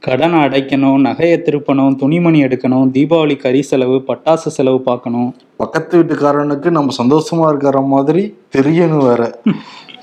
கடனை 0.05 0.39
அடைக்கணும் 0.45 1.03
நகையை 1.05 1.37
திருப்பணும் 1.45 1.95
துணிமணி 1.95 2.43
எடுக்கணும் 2.43 2.89
தீபாவளி 2.95 3.35
கறி 3.37 3.61
செலவு 3.61 4.03
பட்டாசு 4.07 4.49
செலவு 4.57 4.79
பார்க்கணும். 4.81 5.29
பக்கத்து 5.57 6.03
வீட்டுக்காரனுக்கு 6.03 6.69
நம்ம 6.69 6.93
சந்தோஷமா 7.01 7.47
இருக்கிற 7.47 7.81
மாதிரி 7.81 8.23
தெரியணும் 8.57 9.05
வேற. 9.09 9.39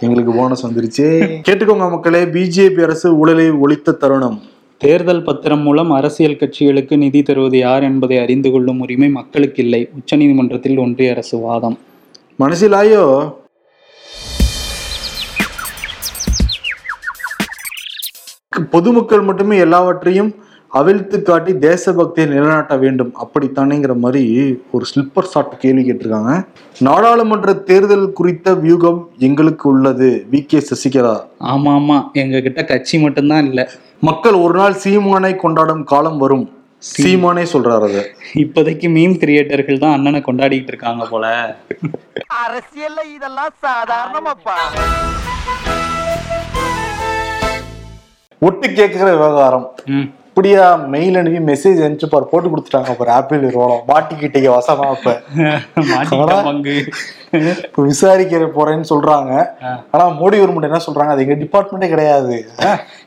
எங்களுக்கு 0.01 0.33
போனஸ் 0.33 0.67
வந்துருச்சு. 0.67 1.07
கேட்டுக்கோங்க 1.49 1.91
மக்களே 1.91 2.25
பிஜேபி 2.25 2.83
அரசு 2.83 3.17
ஊழலை 3.17 3.47
ஒழித்த 3.51 3.93
தருணம். 3.93 4.41
தேர்தல் 4.79 5.23
பத்திரம் 5.23 5.65
மூலம் 5.67 5.91
அரசியல் 5.91 6.41
கட்சிகளுக்கு 6.41 6.97
நிதி 6.97 7.23
தருவது 7.23 7.59
யார் 7.59 7.83
என்பதை 7.83 8.19
அறிந்து 8.19 8.51
கொள்ளும் 8.51 8.81
உரிமை 8.81 9.09
மக்களுக்கு 9.09 9.63
இல்லை. 9.63 9.89
உச்சநீதிமன்றத்தில் 10.01 10.79
ஒன்றிய 10.79 11.11
அரசு 11.11 11.39
வாதம். 11.39 11.79
மனசிலாயோ 12.43 13.05
பொதுமக்கள் 18.63 19.21
மட்டுமே 19.21 19.59
எல்லாவற்றையும் 19.59 20.35
அவிழ்த்து 20.69 21.23
காட்டி 21.23 21.53
தேசபக்தியை 21.53 22.29
நிலைநாட்ட 22.29 22.77
வேண்டும். 22.77 23.15
அப்படித்தானேங்கிற 23.25 23.97
மாதிரி 23.97 24.57
ஒரு 24.71 24.85
ஸ்லிப்பர் 24.95 25.23
ஷாட் 25.23 25.59
கேள்வி 25.59 25.91
கேட்டிருக்காங்க. 25.91 26.47
நாடாளுமன்ற 26.79 27.53
தேர்தல் 27.53 28.13
குறித்த 28.13 28.55
வியூகம் 28.55 29.09
எங்களுக்கு 29.19 29.69
உள்ளது. 29.69 30.27
வி. 30.31 30.45
கே. 30.47 30.59
சசிகலா. 30.59 31.21
ஆமா 31.41 31.69
ஆமா. 31.69 32.13
எங்க 32.13 32.41
கிட்ட 32.41 32.65
கட்சி 32.65 32.99
மட்டும்தான் 32.99 33.47
இல்ல. 33.47 33.71
மக்கள் 34.01 34.33
ஒரு 34.33 34.59
நாள் 34.59 34.77
சீமானை 34.85 35.37
கொண்டாடும் 35.37 35.85
காலம் 35.85 36.19
வரும். 36.19 36.53
சீமானே 36.79 37.43
சொல்றாரு 37.43 37.83
அது. 37.83 38.15
இப்போதைக்கு 38.35 38.89
மீம் 38.89 39.19
கிரியேட்டர்கள் 39.19 39.79
தான் 39.79 39.93
அண்ணனை 39.93 40.23
கொண்டாடிட்டு 40.27 40.67
இருக்காங்க 40.67 41.05
போல. 41.05 41.57
அரசியல்ல 42.47 43.15
இதெல்லாம் 43.15 43.55
சாதாரணமாப்பா. 43.63 44.57
ஒட்டு 48.39 48.73
கேட்கிற 48.73 49.13
விவகாரம். 49.13 49.75
ம். 49.87 50.15
இப்படியா 50.35 50.63
மெயில் 50.93 51.17
அனுப்பி 51.19 51.41
மெசேஜ் 51.51 51.83
அனுப்பிச்சு 51.87 52.09
பாரு 52.13 52.25
போட்டு 52.31 52.49
கொடுத்துட்டாங்க. 52.53 52.93
பாரு 53.01 53.11
ஆப்பிள் 53.17 53.45
நிறுவனம் 53.45 53.85
மாட்டிக்கிட்டீங்க 53.91 54.49
வசமா 54.55 54.87
இப்ப. 54.97 55.13
விசாரிக்கிற 57.85 58.47
போறேன்னு 58.57 58.87
சொல்றாங்க. 58.91 59.33
ஆனா 59.93 60.05
மோடி 60.19 60.37
கவர்மெண்ட் 60.39 60.69
என்ன 60.69 60.81
சொல்றாங்க? 60.87 61.13
அது 61.15 61.25
எங்க 61.25 61.37
டிபார்ட்மெண்ட்டே 61.43 61.89
கிடையாது. 61.93 62.35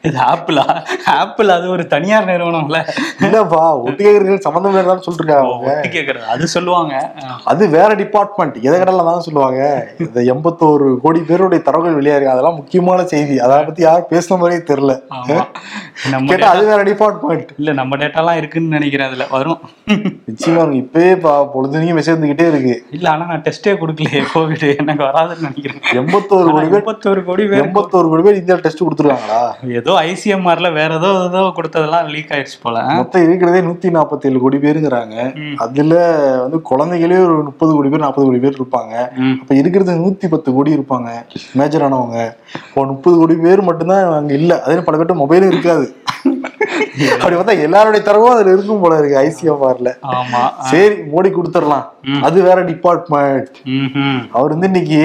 இது 0.07 0.17
ஆப்பிளா 0.29 0.63
ஆப்பிள் 1.17 1.49
அது 1.57 1.65
ஒரு 1.75 1.83
தனியார் 1.93 2.29
நிறுவனம்ல. 2.31 2.79
இல்லப்பா 3.25 3.61
ஒட்டு 3.83 4.01
கேட்கறது 4.07 4.45
சம்பந்தம் 4.47 4.71
இல்லைன்னு 4.73 5.93
கேக்குறது. 5.97 6.25
அது 6.35 6.47
சொல்லுவாங்க. 6.55 6.93
அது 7.51 7.69
வேற 7.75 7.89
டிபார்ட்மெண்ட் 8.03 8.57
எதை 8.67 8.77
கடல 8.79 9.07
தான் 9.11 9.25
சொல்லுவாங்க. 9.27 9.61
இந்த 10.05 10.17
எண்பத்தோரு 10.35 10.89
கோடி 11.05 11.21
பேருடைய 11.31 11.63
தரவுகள் 11.67 11.99
வெளியாயிருக்கு. 11.99 12.35
அதெல்லாம் 12.35 12.59
முக்கியமான 12.61 13.05
செய்தி. 13.13 13.37
அதை 13.47 13.61
பத்தி 13.69 13.87
யாரும் 13.87 14.09
பேசின 14.15 14.39
மாதிரியே 14.43 14.63
தெரியல. 14.71 14.95
கேட்டா 16.31 16.49
அது 16.55 16.65
வேற 16.73 16.81
டிபார்ட்மெண்ட் 16.91 17.15
இல்ல 17.59 17.73
நம்ம 17.73 17.97
டேட்டாலாம் 18.01 18.39
இருக்குன்னு 18.39 18.75
நினைக்கிறேன் 18.77 19.07
அதுல. 19.09 19.25
வரும். 19.35 19.59
நிச்சயமா 20.29 20.63
பா 21.23 21.33
பொழுதுனையும் 21.53 21.97
மெசேஜ் 21.97 22.15
வந்துகிட்டே 22.15 22.45
இருக்கு. 22.51 22.75
இல்ல 22.91 23.09
ஆனா 23.11 23.25
நான் 23.25 23.43
டெஸ்டே 23.47 23.73
கொடுக்கலையே 23.81 24.21
கோவிட் 24.33 24.65
எனக்கு 24.81 25.03
வராதுன்னு 25.03 25.45
நினைக்கிறேன். 25.47 25.81
எண்பத்தோரு 26.01 26.47
கோடி 26.55 26.67
பேர் 26.67 26.81
எண்பத்தோரு 26.81 27.21
கோடி 27.29 27.45
பேர் 27.47 27.61
எண்பத்தோரு 27.63 28.07
கோடி 28.11 28.23
பேர் 28.27 28.39
இந்தியா 28.39 28.57
டெஸ்ட் 28.65 28.83
கொடுத்துருக்காங்களா? 28.85 29.41
ஏதோ 29.79 29.93
ஐசிஎம்ஆர்ல 30.01 30.71
வேற 30.79 30.93
ஏதோ 30.95 31.11
ஏதோ 31.29 31.41
கொடுத்ததெல்லாம் 31.57 32.09
லீக் 32.15 32.33
ஆயிடுச்சு 32.37 32.59
போல. 32.61 32.83
மொத்தம் 32.99 33.23
இருக்கிறதே 33.27 33.61
நூத்தி 33.67 33.91
நாற்பத்தி 33.97 34.29
ஏழு 34.29 34.39
கோடி 34.39 34.57
பேருங்கிறாங்க. 34.57 35.15
அதுல 35.65 35.95
வந்து 36.43 36.59
குழந்தைகளே 36.71 37.19
ஒரு 37.25 37.35
முப்பது 37.49 37.73
கோடி 37.73 37.89
பேர் 37.89 38.05
நாற்பது 38.05 38.27
கோடி 38.27 38.39
பேர் 38.45 38.59
இருப்பாங்க. 38.59 38.95
அப்ப 39.41 39.55
இருக்கிறது 39.55 39.97
நூத்தி 40.05 40.27
பத்து 40.35 40.53
கோடி 40.53 40.77
இருப்பாங்க. 40.77 41.09
மேஜர் 41.53 41.85
ஆனவங்க. 41.89 42.19
இப்போ 42.67 42.85
முப்பது 42.85 43.17
கோடி 43.17 43.35
பேர் 43.35 43.67
மட்டும்தான் 43.69 44.13
அங்க 44.19 44.33
இல்ல. 44.33 44.61
அதே 44.63 44.81
பல 44.89 44.97
பேர்ட்ட 44.97 45.15
மொபைலும் 45.23 45.51
இருக்காது. 45.53 45.87
அப்படி 47.19 47.35
பார்த்தா 47.35 47.55
எல்லாருடைய 47.65 48.01
தரவும் 48.07 48.33
அதுல 48.33 48.53
இருக்கும் 48.55 48.81
போல 48.83 48.97
இருக்கு 48.99 49.19
ஐசிஎம்ஆர்ல 49.23 49.91
ஆமா. 50.15 50.41
சரி 50.71 50.95
மோடி 51.11 51.29
கொடுத்துடலாம். 51.33 51.85
அது 52.27 52.37
வேற 52.47 52.59
டிபார்ட்மெண்ட். 52.71 53.49
அவர் 54.37 54.53
வந்து 54.55 54.69
இன்னைக்கு 54.71 55.01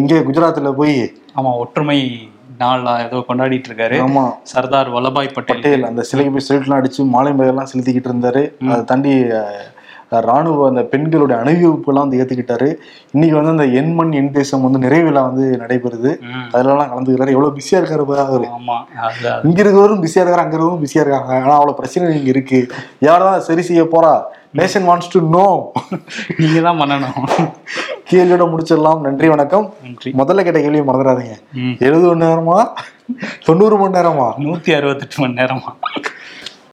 இங்க 0.00 0.14
குஜராத்ல 0.28 0.72
போய் 0.80 0.96
ஆமா 1.38 1.50
ஒற்றுமை 1.62 1.98
நாள் 2.60 2.84
ஏதோ 3.04 3.18
கொண்டாடிட்டு 3.28 3.68
இருக்காரு. 3.70 3.96
ஆமா. 4.04 4.24
சர்தார் 4.52 4.88
வல்லபாய் 4.94 5.34
பட்டேல் 5.36 5.88
அந்த 5.90 6.02
சிலைக்கு 6.10 6.32
போய் 6.34 6.46
செலுட்லாம் 6.48 6.80
அடிச்சு 6.80 7.02
மாலை 7.14 7.32
மலர்லாம் 7.40 7.70
செலுத்திக்கிட்டு 7.72 8.10
இருந்தாரு. 8.12 8.42
அதை 8.72 8.82
தாண்டி 8.90 9.12
ராணுவ 10.08 10.68
அந்த 10.68 10.82
பெண்களுடைய 10.82 11.42
அணிவகுப்பு 11.42 11.92
எல்லாம் 11.92 12.08
வந்து 12.08 12.26
ஏத்துக்கிட்டாரு. 12.26 12.74
இன்னைக்கு 13.12 13.42
வந்து 13.42 13.50
அந்த 13.50 13.78
எண் 13.78 13.94
மண் 13.94 14.12
எண் 14.12 14.30
தேசம் 14.30 14.70
வந்து 14.70 14.88
நிறைவிழா 14.88 15.12
வந்து 15.12 15.56
நடைபெறுது. 15.60 16.20
ம். 16.20 16.52
அதுல 16.52 16.70
எல்லாம் 16.70 16.90
கலந்துக்கிறாரு. 16.90 17.28
எவ்வளவு 17.28 17.56
பிஸியா 17.56 17.74
இருக்காரு 17.74 18.02
பாரு 18.02 18.20
அவரு. 18.20 18.46
இங்க 19.42 19.62
இருக்கிறவரும் 19.62 20.02
பிஸியா 20.02 20.18
இருக்காரு 20.18 20.34
அங்க 20.34 20.56
இருக்கிறவரும் 20.56 20.80
பிஸியா 20.80 21.00
இருக்காங்க. 21.00 21.34
ஆனா 21.34 21.52
அவ்வளவு 21.52 21.74
பிரச்சனை 21.74 22.16
இங்க 22.16 22.28
இருக்கு. 22.28 22.66
யாரதான் 23.00 23.38
சரி 23.38 23.62
செய்ய 23.62 23.84
போறா? 23.84 24.22
நேஷன் 24.56 24.88
வாண்ட்ஸ் 24.88 25.10
டு 25.10 25.28
நோ 25.28 25.72
நீங்க 26.36 26.60
தான் 26.60 26.80
பண்ணணும். 26.80 27.50
கேள்வியோட 28.10 28.48
முடிச்சிடலாம். 28.48 29.00
நன்றி 29.00 29.28
வணக்கம். 29.28 29.74
நன்றி. 29.82 30.10
முதல்ல 30.10 30.42
கேட்ட 30.42 30.60
கேள்வியை 30.60 30.86
மறந்துடாதீங்க. 30.86 31.38
எழுபது 31.78 32.14
மணி 32.14 32.24
நேரமா? 32.24 32.66
தொண்ணூறு 33.44 33.76
மணி 33.76 33.98
நேரமா? 33.98 34.32
நூத்தி 34.38 34.76
அறுபத்தெட்டு 34.76 35.14
மணி 35.16 35.32
நேரமா? 35.32 35.76